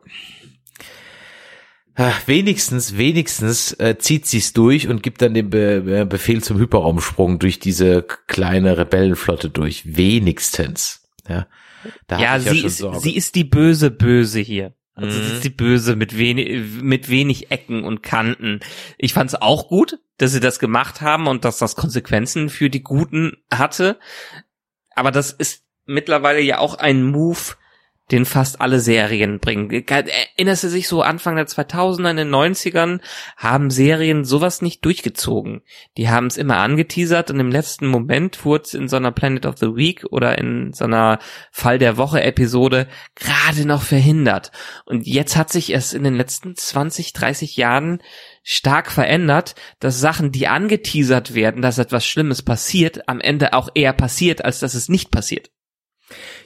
[1.95, 6.59] ach, wenigstens, wenigstens äh, zieht sie's durch und gibt dann den Be äh, Befehl zum
[6.59, 9.97] Hyperraumsprung durch diese kleine Rebellenflotte durch.
[9.97, 11.09] Wenigstens.
[11.29, 11.47] Ja,
[12.07, 14.75] da ja, sie, ja ist, sie ist die böse Böse hier.
[14.95, 15.27] Also mhm.
[15.27, 18.61] ist die Böse mit wenig, mit wenig Ecken und Kanten.
[18.97, 22.83] Ich fand's auch gut, dass sie das gemacht haben und dass das Konsequenzen für die
[22.83, 23.99] Guten hatte.
[24.95, 27.57] Aber das ist mittlerweile ja auch ein Move,
[28.15, 29.69] den fast alle Serien bringen.
[29.71, 33.01] Erinnerst du sich so Anfang der 2000er, in den 90ern,
[33.37, 35.63] haben Serien sowas nicht durchgezogen.
[35.97, 39.47] Die haben es immer angeteasert und im letzten Moment wurde es in so einer Planet
[39.47, 41.19] of the Week oder in so einer
[41.51, 42.87] Fall der Woche Episode
[43.17, 44.53] gerade noch verhindert.
[44.85, 48.01] Und jetzt hat sich es in den letzten 20, 30 Jahren
[48.45, 53.93] stark verändert, dass Sachen, die angeteasert werden, dass etwas Schlimmes passiert, am Ende auch eher
[53.93, 55.51] passiert, als dass es nicht passiert.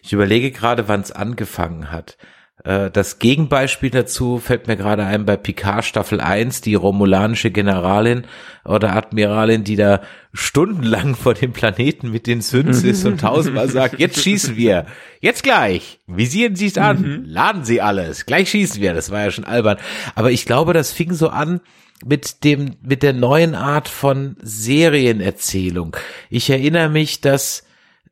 [0.02, 2.16] Ich überlege gerade, wann es angefangen hat.
[2.64, 8.26] Äh, das Gegenbeispiel dazu fällt mir gerade ein bei Picard Staffel 1, die romulanische Generalin
[8.64, 13.98] oder Admiralin, die da stundenlang vor dem Planeten mit den Süns ist und tausendmal sagt,
[13.98, 14.86] jetzt schießen wir,
[15.20, 17.24] jetzt gleich, visieren Sie es an, mhm.
[17.24, 19.78] laden Sie alles, gleich schießen wir, das war ja schon albern.
[20.14, 21.60] Aber ich glaube, das fing so an,
[22.04, 25.96] mit dem, mit der neuen Art von Serienerzählung.
[26.30, 27.64] Ich erinnere mich, dass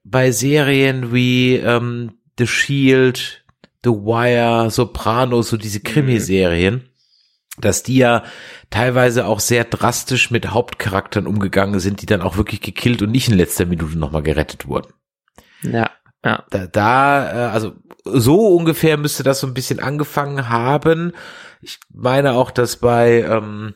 [0.08, 3.44] bei Serien wie ähm, The Shield,
[3.84, 7.60] The Wire, Sopranos, so diese Krimiserien, mhm.
[7.60, 8.22] dass die ja
[8.70, 13.28] teilweise auch sehr drastisch mit Hauptcharakteren umgegangen sind, die dann auch wirklich gekillt und nicht
[13.28, 14.92] in letzter Minute nochmal gerettet wurden.
[15.62, 15.90] Ja,
[16.24, 16.44] ja.
[16.50, 21.12] Da, da, äh, also so ungefähr müsste das so ein bisschen angefangen haben.
[21.60, 23.74] Ich meine auch, dass bei ähm,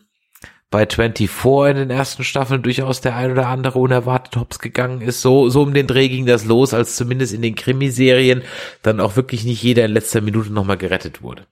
[0.70, 5.20] bei 24 in den ersten Staffeln durchaus der ein oder andere unerwartet hops gegangen ist.
[5.20, 8.42] So, so um den Dreh ging das los, als zumindest in den Krimiserien
[8.82, 11.46] dann auch wirklich nicht jeder in letzter Minute nochmal gerettet wurde.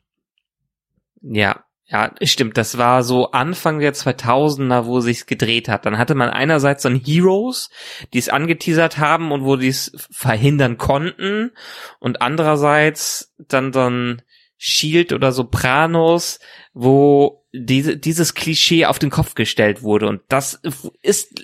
[1.21, 2.59] Ja, ja, stimmt.
[2.59, 5.87] Das war so Anfang der 2000er, wo sich's gedreht hat.
[5.87, 7.71] Dann hatte man einerseits ein Heroes,
[8.13, 11.53] die es angeteasert haben und wo die es verhindern konnten.
[11.99, 14.23] Und andererseits dann ein
[14.59, 16.41] Shield oder Sopranos,
[16.75, 20.09] wo diese, dieses Klischee auf den Kopf gestellt wurde.
[20.09, 20.61] Und das
[21.01, 21.43] ist,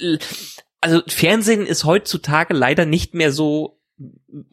[0.80, 3.80] also Fernsehen ist heutzutage leider nicht mehr so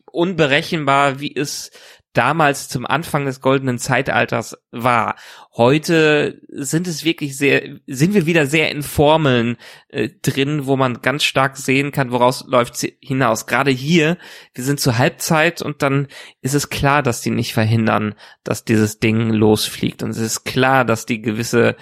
[0.05, 1.72] unberechenbar, wie es
[2.14, 5.16] damals zum Anfang des goldenen Zeitalters war.
[5.55, 9.57] Heute sind es wirklich sehr, sind wir wieder sehr in Formeln
[9.89, 13.45] äh, drin, wo man ganz stark sehen kann, woraus läuft sie hinaus.
[13.45, 14.18] Gerade hier,
[14.53, 16.07] wir sind zur Halbzeit und dann
[16.41, 20.03] ist es klar, dass die nicht verhindern, dass dieses Ding losfliegt.
[20.03, 21.78] Und es ist klar, dass die gewisse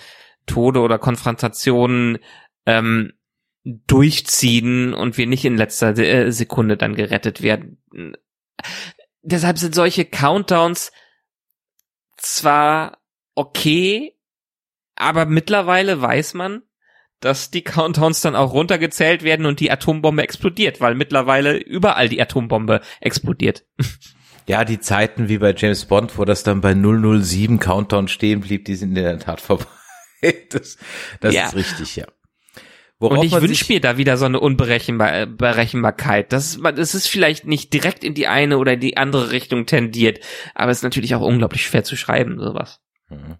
[0.45, 2.19] Tode oder Konfrontationen
[2.67, 3.13] ähm,
[3.63, 7.77] durchziehen und wir nicht in letzter äh, Sekunde dann gerettet werden
[9.21, 10.91] deshalb sind solche Countdowns
[12.17, 12.97] zwar
[13.35, 14.15] okay,
[14.95, 16.63] aber mittlerweile weiß man,
[17.19, 22.21] dass die Countdowns dann auch runtergezählt werden und die Atombombe explodiert, weil mittlerweile überall die
[22.21, 23.65] Atombombe explodiert.
[24.47, 28.65] Ja, die Zeiten wie bei James Bond, wo das dann bei 007 Countdown stehen blieb,
[28.65, 29.65] die sind in der Tat vorbei.
[30.49, 30.77] Das,
[31.21, 31.45] das ja.
[31.45, 32.05] ist richtig, ja.
[33.07, 36.33] Und ich wünsche mir da wieder so eine Unberechenbarkeit.
[36.33, 40.19] Das, das ist vielleicht nicht direkt in die eine oder die andere Richtung tendiert,
[40.53, 42.81] aber es ist natürlich auch unglaublich schwer zu schreiben, sowas.
[43.09, 43.37] Mhm.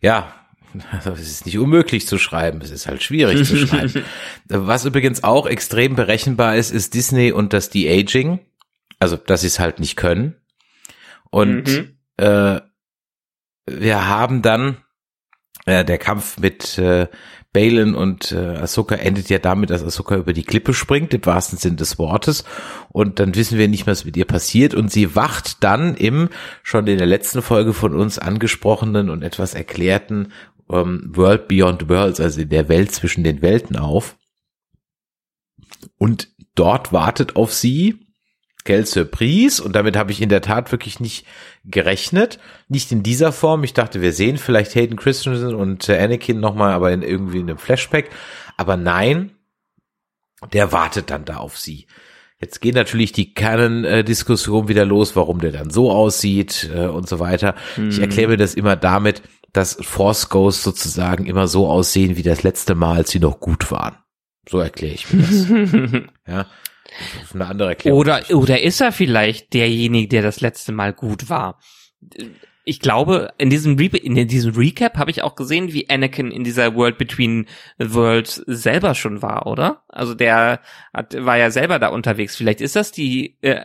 [0.00, 0.32] Ja,
[1.04, 4.04] es ist nicht unmöglich zu schreiben, es ist halt schwierig zu schreiben.
[4.46, 8.40] Was übrigens auch extrem berechenbar ist, ist Disney und das De-Aging.
[9.00, 10.36] Also, dass sie es halt nicht können.
[11.30, 11.96] Und mhm.
[12.18, 12.60] äh,
[13.66, 14.76] wir haben dann
[15.64, 17.08] äh, der Kampf mit äh,
[17.52, 21.58] Balin und äh, Ahsoka endet ja damit, dass Ahsoka über die Klippe springt, im wahrsten
[21.58, 22.44] Sinn des Wortes.
[22.90, 24.72] Und dann wissen wir nicht mehr, was mit ihr passiert.
[24.74, 26.28] Und sie wacht dann im
[26.62, 30.32] schon in der letzten Folge von uns angesprochenen und etwas erklärten
[30.70, 34.16] ähm, World Beyond Worlds, also in der Welt zwischen den Welten auf.
[35.98, 38.06] Und dort wartet auf sie
[38.64, 41.26] Quelle Surprise und damit habe ich in der Tat wirklich nicht
[41.64, 42.38] gerechnet.
[42.68, 43.64] Nicht in dieser Form.
[43.64, 47.48] Ich dachte, wir sehen vielleicht Hayden Christensen und äh, Anakin nochmal, aber in irgendwie in
[47.48, 48.10] einem Flashback.
[48.56, 49.32] Aber nein,
[50.52, 51.86] der wartet dann da auf sie.
[52.40, 57.18] Jetzt geht natürlich die Canon-Diskussion wieder los, warum der dann so aussieht äh, und so
[57.18, 57.54] weiter.
[57.76, 57.90] Mhm.
[57.90, 62.42] Ich erkläre mir das immer damit, dass Force Ghosts sozusagen immer so aussehen wie das
[62.42, 63.96] letzte Mal, als sie noch gut waren.
[64.48, 66.02] So erkläre ich mir das.
[66.26, 66.46] ja.
[67.32, 67.98] Eine andere Erklärung.
[67.98, 71.58] Oder, oder ist er vielleicht derjenige, der das letzte Mal gut war?
[72.64, 76.44] Ich glaube, in diesem, Re in diesem Recap habe ich auch gesehen, wie Anakin in
[76.44, 77.46] dieser World Between
[77.78, 79.82] Worlds selber schon war, oder?
[79.88, 80.60] Also der
[80.92, 82.36] hat, war ja selber da unterwegs.
[82.36, 83.64] Vielleicht ist das die äh,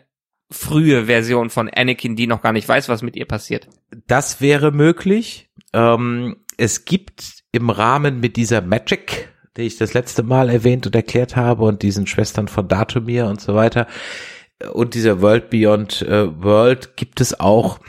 [0.50, 3.68] frühe Version von Anakin, die noch gar nicht weiß, was mit ihr passiert.
[4.08, 5.50] Das wäre möglich.
[5.74, 10.96] Ähm, es gibt im Rahmen mit dieser Magic die ich das letzte Mal erwähnt und
[10.96, 13.88] erklärt habe und diesen Schwestern von Datumir und so weiter
[14.74, 17.80] und dieser World Beyond äh, World gibt es auch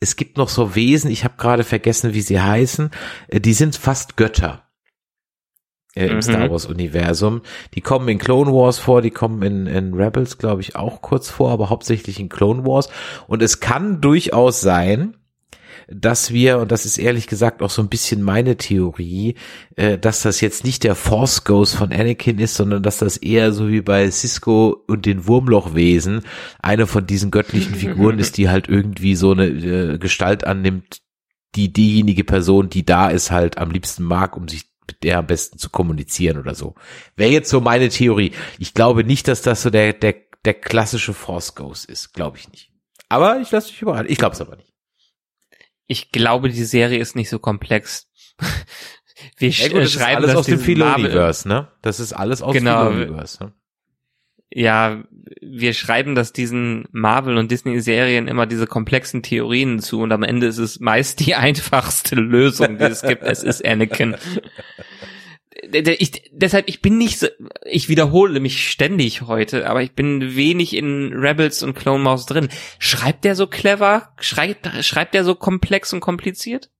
[0.00, 2.90] es gibt noch so Wesen, ich habe gerade vergessen, wie sie heißen,
[3.28, 4.64] äh, die sind fast Götter
[5.94, 6.22] äh, im mhm.
[6.22, 7.42] Star Wars Universum.
[7.74, 11.30] Die kommen in Clone Wars vor, die kommen in, in Rebels, glaube ich, auch kurz
[11.30, 12.88] vor, aber hauptsächlich in Clone Wars.
[13.26, 15.16] Und es kann durchaus sein,
[15.88, 19.34] dass wir, und das ist ehrlich gesagt auch so ein bisschen meine Theorie,
[19.76, 23.52] äh, dass das jetzt nicht der Force Ghost von Anakin ist, sondern dass das eher
[23.52, 26.22] so wie bei Cisco und den Wurmlochwesen
[26.60, 31.02] eine von diesen göttlichen Figuren ist, die halt irgendwie so eine äh, Gestalt annimmt,
[31.54, 35.26] die diejenige Person, die da ist, halt am liebsten mag, um sich mit der am
[35.26, 36.74] besten zu kommunizieren oder so.
[37.16, 38.32] Wäre jetzt so meine Theorie.
[38.58, 40.14] Ich glaube nicht, dass das so der, der,
[40.44, 42.12] der klassische Force Ghost ist.
[42.12, 42.70] Glaube ich nicht.
[43.08, 44.10] Aber ich lasse mich überraschen.
[44.10, 44.73] Ich glaube es aber nicht
[45.86, 48.08] ich glaube, die Serie ist nicht so komplex.
[49.36, 51.68] Wir ja, gut, das schreiben ist alles aus dem Philo-Universe, ne?
[51.82, 53.44] Das ist alles aus genau, dem Philo-Universe.
[53.44, 53.52] Ne?
[54.50, 55.02] Ja,
[55.40, 60.46] wir schreiben das diesen Marvel- und Disney-Serien immer diese komplexen Theorien zu und am Ende
[60.46, 63.22] ist es meist die einfachste Lösung, die es gibt.
[63.22, 64.16] Es ist Anakin.
[65.72, 67.26] ich, deshalb, ich bin nicht so,
[67.64, 72.48] ich wiederhole mich ständig heute, aber ich bin wenig in Rebels und Clone Wars drin.
[72.78, 74.14] Schreibt der so clever?
[74.20, 76.70] Schreibt, schreibt der so komplex und kompliziert?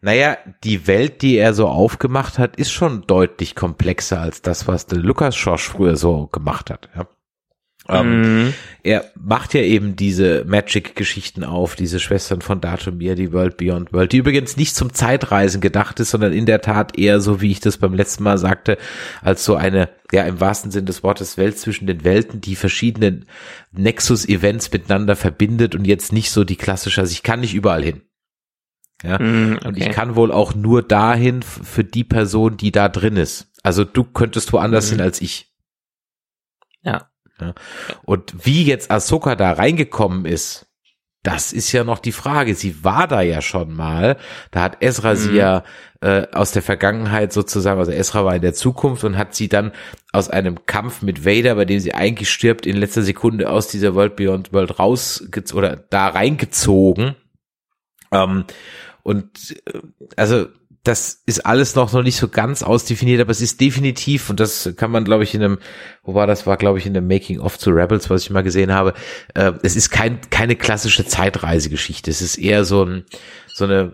[0.00, 4.86] Naja, die Welt, die er so aufgemacht hat, ist schon deutlich komplexer als das, was
[4.86, 6.90] der Lukas Schorsch früher so gemacht hat.
[6.96, 7.06] Ja.
[7.88, 8.54] Ähm, mhm.
[8.84, 14.12] Er macht ja eben diese Magic-Geschichten auf, diese Schwestern von Datumir, die World Beyond World,
[14.12, 17.60] die übrigens nicht zum Zeitreisen gedacht ist, sondern in der Tat eher so, wie ich
[17.60, 18.78] das beim letzten Mal sagte,
[19.20, 23.26] als so eine, ja, im wahrsten Sinn des Wortes Welt zwischen den Welten, die verschiedenen
[23.72, 28.02] Nexus-Events miteinander verbindet und jetzt nicht so die klassische, also ich kann nicht überall hin.
[29.02, 29.68] Ja, mm, okay.
[29.68, 33.50] und ich kann wohl auch nur dahin für die Person, die da drin ist.
[33.64, 34.90] Also du könntest woanders mm.
[34.90, 35.51] hin als ich.
[37.42, 37.54] Ja.
[38.04, 40.66] Und wie jetzt Ahsoka da reingekommen ist,
[41.22, 42.54] das ist ja noch die Frage.
[42.54, 44.16] Sie war da ja schon mal.
[44.50, 45.16] Da hat Ezra mhm.
[45.16, 45.62] sie ja
[46.00, 49.70] äh, aus der Vergangenheit sozusagen, also Ezra war in der Zukunft und hat sie dann
[50.12, 53.94] aus einem Kampf mit Vader, bei dem sie eigentlich stirbt, in letzter Sekunde aus dieser
[53.94, 55.24] World Beyond World raus
[55.54, 57.14] oder da reingezogen.
[58.10, 58.44] Ähm,
[59.04, 59.80] und äh,
[60.16, 60.46] also
[60.84, 64.72] das ist alles noch noch nicht so ganz ausdefiniert, aber es ist definitiv und das
[64.76, 65.58] kann man, glaube ich, in einem,
[66.02, 68.42] wo war das, war glaube ich in dem Making of zu Rebels, was ich mal
[68.42, 68.94] gesehen habe.
[69.34, 72.10] Äh, es ist kein keine klassische Zeitreisegeschichte.
[72.10, 73.04] Es ist eher so ein
[73.46, 73.92] so eine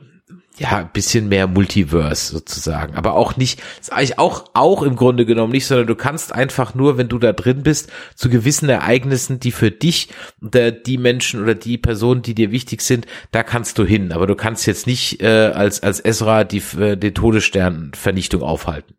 [0.58, 2.94] ja, bisschen mehr Multiverse sozusagen.
[2.96, 6.74] Aber auch nicht, ist eigentlich auch, auch im Grunde genommen nicht, sondern du kannst einfach
[6.74, 10.08] nur, wenn du da drin bist, zu gewissen Ereignissen, die für dich,
[10.40, 14.12] der, die Menschen oder die Personen, die dir wichtig sind, da kannst du hin.
[14.12, 18.94] Aber du kannst jetzt nicht äh, als, als Ezra die, äh, den Todessternvernichtung aufhalten.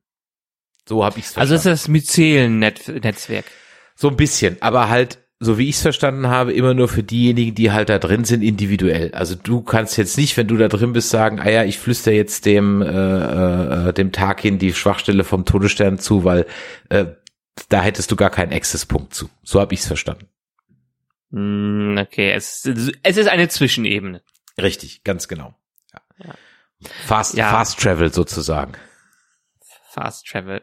[0.88, 3.46] So habe ich es Also ist das Myzelen-Netzwerk.
[3.96, 7.56] So ein bisschen, aber halt so wie ich es verstanden habe, immer nur für diejenigen,
[7.56, 9.14] die halt da drin sind, individuell.
[9.14, 12.12] Also du kannst jetzt nicht, wenn du da drin bist, sagen, ah ja, ich flüster
[12.12, 16.46] jetzt dem äh, äh, dem Tag hin die Schwachstelle vom Todesstern zu, weil
[16.90, 17.06] äh,
[17.70, 19.30] da hättest du gar keinen Access-Punkt zu.
[19.44, 20.28] So habe ich es verstanden.
[21.32, 22.66] Mm, Okay, es,
[23.04, 24.22] es ist eine Zwischenebene.
[24.62, 25.56] Richtig, ganz genau.
[25.94, 26.02] Ja.
[26.26, 26.34] Ja.
[27.06, 27.50] Fast, Ja.
[27.52, 28.74] Fast Travel sozusagen.
[29.90, 30.62] Fast Travel.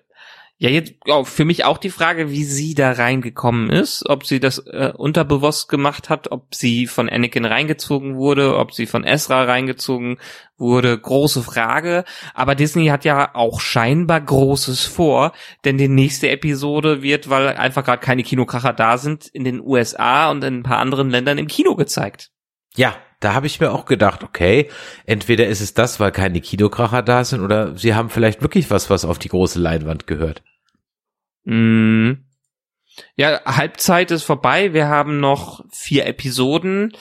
[0.58, 4.40] Ja, jetzt oh, für mich auch die Frage, wie sie da reingekommen ist, ob sie
[4.40, 9.44] das äh, unterbewusst gemacht hat, ob sie von Anakin reingezogen wurde, ob sie von Ezra
[9.44, 10.16] reingezogen
[10.56, 12.06] wurde, große Frage.
[12.32, 15.32] Aber Disney hat ja auch scheinbar Großes vor,
[15.66, 20.30] denn die nächste Episode wird, weil einfach gerade keine Kinokracher da sind, in den USA
[20.30, 22.30] und in ein paar anderen Ländern im Kino gezeigt.
[22.74, 24.70] Ja, da habe ich mir auch gedacht, okay,
[25.06, 28.90] entweder ist es das, weil keine Kinokracher da sind, oder sie haben vielleicht wirklich was,
[28.90, 30.42] was auf die große Leinwand gehört.
[31.44, 32.12] Mm.
[33.14, 34.72] Ja, Halbzeit ist vorbei.
[34.72, 36.92] Wir haben noch vier Episoden.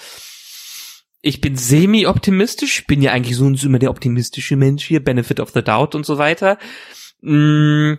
[1.21, 2.85] Ich bin semi-optimistisch.
[2.85, 5.03] Bin ja eigentlich sonst immer der optimistische Mensch hier.
[5.03, 6.57] Benefit of the Doubt und so weiter.
[7.21, 7.95] Mm.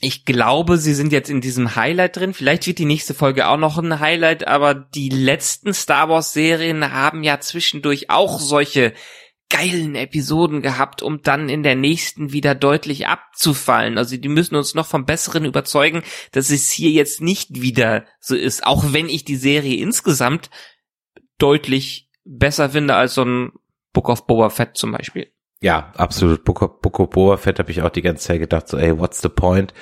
[0.00, 2.32] Ich glaube, sie sind jetzt in diesem Highlight drin.
[2.32, 6.92] Vielleicht wird die nächste Folge auch noch ein Highlight, aber die letzten Star Wars Serien
[6.92, 8.94] haben ja zwischendurch auch solche
[9.50, 13.98] geilen Episoden gehabt, um dann in der nächsten wieder deutlich abzufallen.
[13.98, 18.36] Also die müssen uns noch vom Besseren überzeugen, dass es hier jetzt nicht wieder so
[18.36, 20.50] ist, auch wenn ich die Serie insgesamt
[21.38, 23.52] deutlich besser finde als so ein
[23.92, 25.32] Book of Boba Fett zum Beispiel.
[25.60, 26.44] Ja, absolut.
[26.44, 29.28] Book of, Boba Fett habe ich auch die ganze Zeit gedacht, so, ey, what's the
[29.28, 29.74] point?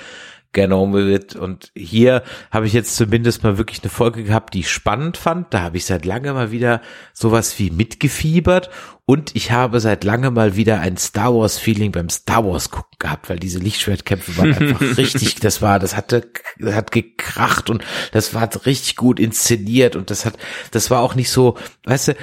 [0.53, 1.35] Get on with it.
[1.35, 5.53] Und hier habe ich jetzt zumindest mal wirklich eine Folge gehabt, die ich spannend fand.
[5.53, 6.81] Da habe ich seit lange mal wieder
[7.13, 8.69] sowas wie mitgefiebert.
[9.09, 12.97] Und ich habe seit lange mal wieder ein Star Wars Feeling beim Star Wars gucken
[12.99, 16.29] gehabt, weil diese Lichtschwertkämpfe waren einfach richtig, das war, das hatte,
[16.59, 20.33] das hat gekracht und das war richtig gut inszeniert und das hat,
[20.71, 21.55] das war auch nicht so,
[21.85, 22.15] weißt du,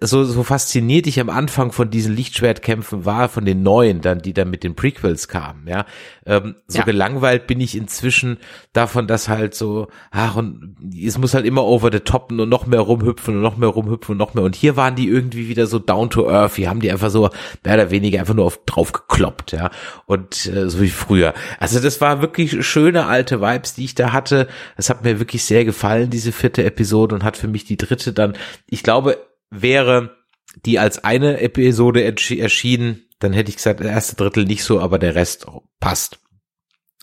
[0.00, 4.32] so, so fasziniert ich am Anfang von diesen Lichtschwertkämpfen war, von den neuen dann, die
[4.32, 5.84] dann mit den Prequels kamen, ja.
[6.24, 6.84] Ähm, so Ja.
[6.84, 8.38] gelangweilt bin ich inzwischen
[8.72, 12.64] davon, dass halt so, ach, und es muss halt immer over the top und noch
[12.66, 14.44] mehr rumhüpfen und noch mehr rumhüpfen und noch mehr.
[14.44, 16.56] Und hier waren die irgendwie wieder so down to earth.
[16.56, 17.30] Hier haben die einfach so
[17.64, 19.70] mehr oder weniger einfach nur auf, drauf gekloppt, ja.
[20.06, 21.34] Und äh, so wie früher.
[21.58, 24.48] Also das war wirklich schöne alte Vibes, die ich da hatte.
[24.76, 28.12] Es hat mir wirklich sehr gefallen, diese vierte Episode und hat für mich die dritte
[28.12, 28.36] dann,
[28.68, 29.18] ich glaube,
[29.50, 30.16] wäre
[30.64, 34.98] die als eine Episode erschienen, dann hätte ich gesagt, der erste Drittel nicht so, aber
[34.98, 35.46] der Rest
[35.80, 36.20] passt.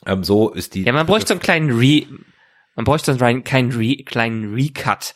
[0.06, 0.84] Ähm, so ist die.
[0.84, 2.06] Ja, man bräuchte so einen kleinen Re,
[2.76, 5.14] man bräuchte so einen kleinen Re, kleinen Recut.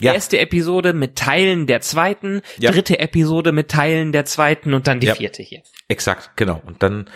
[0.00, 0.14] Ja.
[0.14, 2.70] Erste Episode mit Teilen der zweiten, Ja.
[2.70, 5.14] dritte Episode mit Teilen der zweiten und dann die Ja.
[5.14, 5.62] vierte hier.
[5.90, 6.62] Exakt, genau.
[6.66, 7.06] Und dann,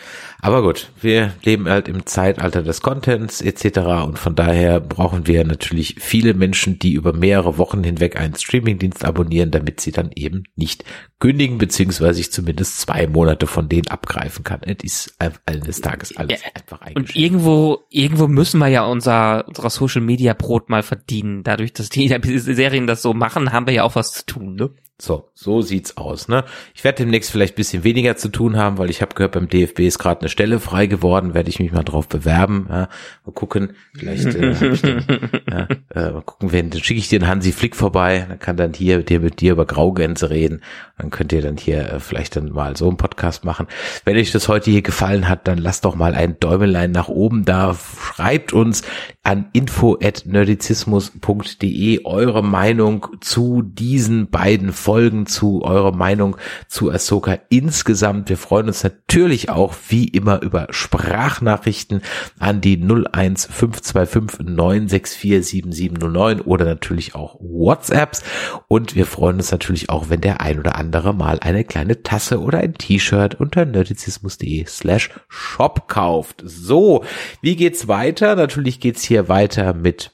[0.41, 3.79] aber gut, wir leben halt im Zeitalter des Contents etc.
[4.05, 9.05] Und von daher brauchen wir natürlich viele Menschen, die über mehrere Wochen hinweg einen Streamingdienst
[9.05, 10.85] abonnieren, damit sie dann eben nicht
[11.21, 14.61] kündigen, beziehungsweise ich zumindest zwei Monate von denen abgreifen kann.
[14.65, 17.17] Es ist ein- eines Tages alles Ja, einfach Und eingeschränkt.
[17.17, 21.45] irgendwo, irgendwo müssen wir ja unser, unser Social Media Brot mal verdienen.
[21.45, 22.09] Dadurch, dass die
[22.39, 24.71] Serien das so machen, haben wir ja auch was zu tun, ne?
[25.01, 26.45] So, so sieht's aus, ne?
[26.73, 29.49] Ich werde demnächst vielleicht ein bisschen weniger zu tun haben, weil ich habe gehört, beim
[29.49, 32.69] DFB ist gerade eine Stelle frei geworden, werde ich mich mal drauf bewerben.
[32.71, 32.89] Ja,
[33.27, 35.67] mal gucken, vielleicht äh, dann, ja,
[36.01, 38.73] äh, mal gucken, wenn, dann schicke ich dir den Hansi Flick vorbei, dann kann dann
[38.73, 40.63] hier der mit dir über Graugänse reden.
[40.97, 43.67] Dann könnt ihr dann hier äh, vielleicht dann mal so einen Podcast machen.
[44.05, 47.45] Wenn euch das heute hier gefallen hat, dann lasst doch mal ein Däumelein nach oben
[47.45, 47.75] da.
[47.75, 48.85] Schreibt uns
[49.25, 56.37] an info@nerdizismus.de eure Meinung zu diesen beiden Folgen, zu eurer Meinung
[56.69, 58.29] zu Ahsoka insgesamt.
[58.29, 62.03] Wir freuen uns natürlich auch wie immer über Sprachnachrichten
[62.39, 68.23] an die 01525 964 7709 oder natürlich auch WhatsApps.
[68.69, 72.41] Und wir freuen uns natürlich auch, wenn der ein oder andere mal eine kleine Tasse
[72.43, 76.43] oder ein T-Shirt unter nerdizismus.de slash shop kauft.
[76.45, 77.05] So,
[77.41, 78.37] wie geht's weiter?
[78.37, 80.13] Natürlich geht's hier weiter mit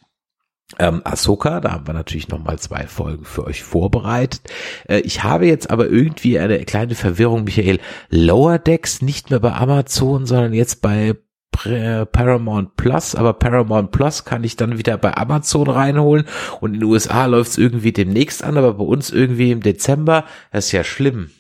[0.78, 4.42] ähm, Ahsoka, da haben wir natürlich nochmal zwei Folgen für euch vorbereitet.
[4.88, 7.80] Äh, ich habe jetzt aber irgendwie eine kleine Verwirrung, Michael.
[8.08, 11.16] Lower Decks nicht mehr bei Amazon, sondern jetzt bei
[11.52, 16.24] Pr- Paramount Plus, aber Paramount Plus kann ich dann wieder bei Amazon reinholen
[16.60, 20.24] und in den USA läuft es irgendwie demnächst an, aber bei uns irgendwie im Dezember,
[20.52, 21.30] das ist ja schlimm.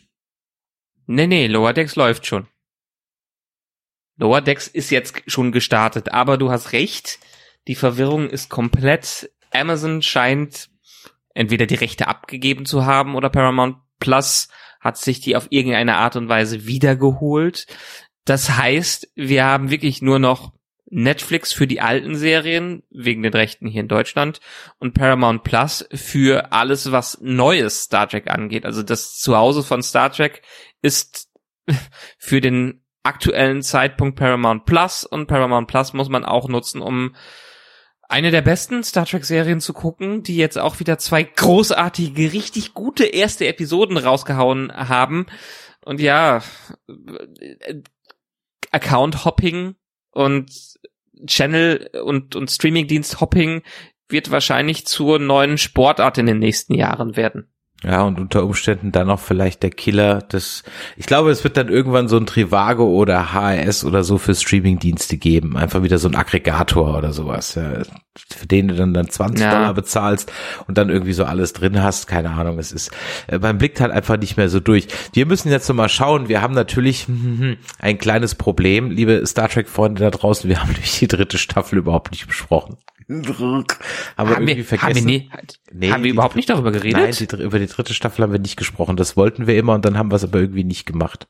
[1.06, 2.48] Nee, nee, Lower Decks läuft schon.
[4.16, 7.20] Lower Decks ist jetzt schon gestartet, aber du hast recht,
[7.68, 9.30] die Verwirrung ist komplett.
[9.52, 10.70] Amazon scheint
[11.34, 14.48] entweder die Rechte abgegeben zu haben oder Paramount Plus
[14.80, 17.66] hat sich die auf irgendeine Art und Weise wiedergeholt.
[18.24, 20.52] Das heißt, wir haben wirklich nur noch
[20.90, 24.40] Netflix für die alten Serien, wegen den Rechten hier in Deutschland,
[24.78, 28.66] und Paramount Plus für alles, was neues Star Trek angeht.
[28.66, 30.42] Also das Zuhause von Star Trek
[30.82, 31.28] ist
[32.18, 37.14] für den aktuellen Zeitpunkt Paramount Plus und Paramount Plus muss man auch nutzen, um
[38.10, 42.74] eine der besten Star Trek Serien zu gucken, die jetzt auch wieder zwei großartige, richtig
[42.74, 45.26] gute erste Episoden rausgehauen haben.
[45.84, 46.42] Und ja,
[48.72, 49.76] Account Hopping
[50.10, 50.50] und
[51.26, 53.62] Channel und, und Streamingdienst Hopping
[54.08, 57.49] wird wahrscheinlich zur neuen Sportart in den nächsten Jahren werden.
[57.82, 60.64] Ja, und unter Umständen dann noch vielleicht der Killer des,
[60.96, 65.16] ich glaube, es wird dann irgendwann so ein Trivago oder HRS oder so für Streamingdienste
[65.16, 65.56] geben.
[65.56, 67.82] Einfach wieder so ein Aggregator oder sowas, ja,
[68.28, 69.50] für den du dann, dann 20 ja.
[69.50, 70.30] Dollar bezahlst
[70.66, 72.06] und dann irgendwie so alles drin hast.
[72.06, 72.90] Keine Ahnung, es ist,
[73.28, 74.86] äh, man blickt halt einfach nicht mehr so durch.
[75.14, 76.28] Wir müssen jetzt noch mal schauen.
[76.28, 77.06] Wir haben natürlich
[77.78, 80.50] ein kleines Problem, liebe Star Trek Freunde da draußen.
[80.50, 82.76] Wir haben nämlich die dritte Staffel überhaupt nicht besprochen
[83.08, 83.66] haben,
[84.26, 84.88] wir irgendwie vergessen.
[84.88, 85.30] Haben wir, nie,
[85.72, 87.00] nee, haben wir überhaupt nicht darüber geredet?
[87.00, 88.96] Nein, die, über die dritte Staffel haben wir nicht gesprochen.
[88.96, 91.28] Das wollten wir immer und dann haben wir es aber irgendwie nicht gemacht.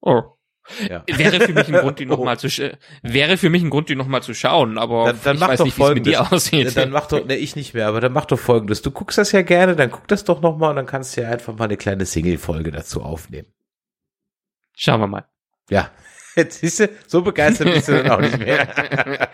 [0.00, 0.22] Oh.
[0.88, 1.02] Ja.
[1.08, 2.48] Wäre für mich ein Grund, die nochmal zu
[3.02, 5.58] wäre für mich ein Grund, die nochmal zu schauen, aber dann, dann ich mach weiß
[5.58, 6.76] doch nicht, wie es mit dir aussieht.
[6.76, 8.80] Dann mach doch, ne, ich nicht mehr, aber dann mach doch folgendes.
[8.82, 11.28] Du guckst das ja gerne, dann guck das doch nochmal und dann kannst du ja
[11.28, 13.48] einfach mal eine kleine Single-Folge dazu aufnehmen.
[14.76, 15.26] Schauen wir mal.
[15.68, 15.90] Ja,
[16.34, 18.68] Jetzt siehst du, so begeistert bist du dann auch nicht mehr.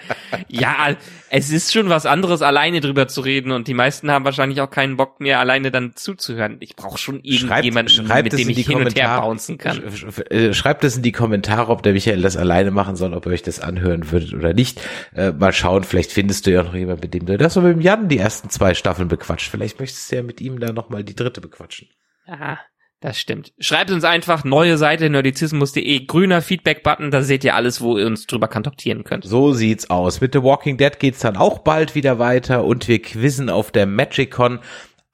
[0.48, 0.96] ja,
[1.30, 4.70] es ist schon was anderes, alleine drüber zu reden und die meisten haben wahrscheinlich auch
[4.70, 6.56] keinen Bock mehr, alleine dann zuzuhören.
[6.60, 9.82] Ich brauche schon irgendjemanden, schreibt, schreibt mit dem ich hin und her bouncen kann.
[10.30, 13.32] Äh, schreibt es in die Kommentare, ob der Michael das alleine machen soll, ob ihr
[13.32, 14.80] euch das anhören würdet oder nicht.
[15.14, 17.74] Äh, mal schauen, vielleicht findest du ja noch jemanden, mit dem du das so mit
[17.74, 19.50] dem Jan die ersten zwei Staffeln bequatscht.
[19.50, 21.88] Vielleicht möchtest du ja mit ihm dann nochmal die dritte bequatschen.
[22.26, 22.58] Aha.
[23.00, 23.52] Das stimmt.
[23.60, 28.26] Schreibt uns einfach neue Seite nerdizismus.de, grüner Feedback-Button, da seht ihr alles, wo ihr uns
[28.26, 29.24] drüber kontaktieren könnt.
[29.24, 30.20] So sieht's aus.
[30.20, 33.86] Mit The Walking Dead geht's dann auch bald wieder weiter und wir quizzen auf der
[33.86, 34.58] MagicCon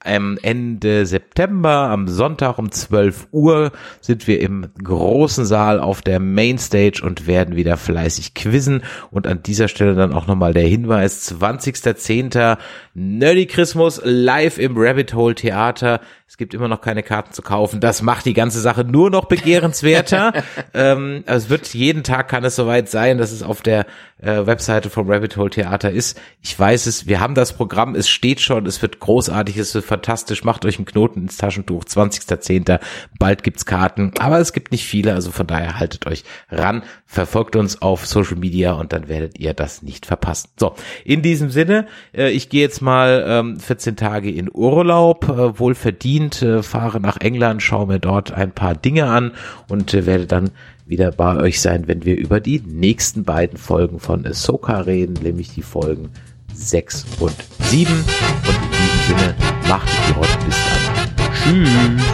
[0.05, 6.21] am Ende September, am Sonntag um 12 Uhr, sind wir im großen Saal auf der
[6.21, 8.83] Mainstage und werden wieder fleißig quizzen.
[9.11, 12.59] Und an dieser Stelle dann auch nochmal der Hinweis, 20.10.
[12.93, 16.01] Nerdy Christmas live im Rabbit Hole Theater.
[16.27, 17.81] Es gibt immer noch keine Karten zu kaufen.
[17.81, 20.33] Das macht die ganze Sache nur noch begehrenswerter.
[20.75, 23.87] ähm, also es wird jeden Tag kann es soweit sein, dass es auf der
[24.23, 26.19] äh, Webseite vom Rabbit Hole Theater ist.
[26.41, 29.85] Ich weiß es, wir haben das Programm, es steht schon, es wird großartig, es wird
[29.85, 30.45] fantastisch.
[30.45, 32.81] Macht euch einen Knoten ins Taschentuch, 20.10.
[33.19, 37.55] Bald gibt's Karten, aber es gibt nicht viele, also von daher haltet euch ran, verfolgt
[37.55, 40.49] uns auf Social Media und dann werdet ihr das nicht verpassen.
[40.59, 45.59] So, in diesem Sinne, äh, ich gehe jetzt mal ähm, 14 Tage in Urlaub, äh,
[45.59, 49.33] wohl verdient, äh, fahre nach England, schaue mir dort ein paar Dinge an
[49.69, 50.51] und äh, werde dann
[50.87, 55.55] wieder bei euch sein, wenn wir über die nächsten beiden Folgen von Ahsoka reden, nämlich
[55.55, 56.11] die Folgen
[56.53, 57.93] 6 und 7.
[57.93, 59.35] Und in diesem Sinne,
[59.69, 61.25] macht es heute bis dann.
[61.35, 62.05] Tschüss.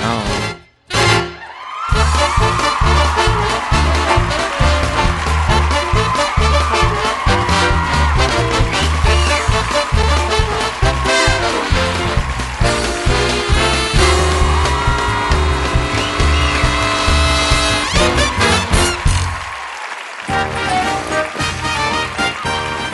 [0.00, 0.55] Ciao.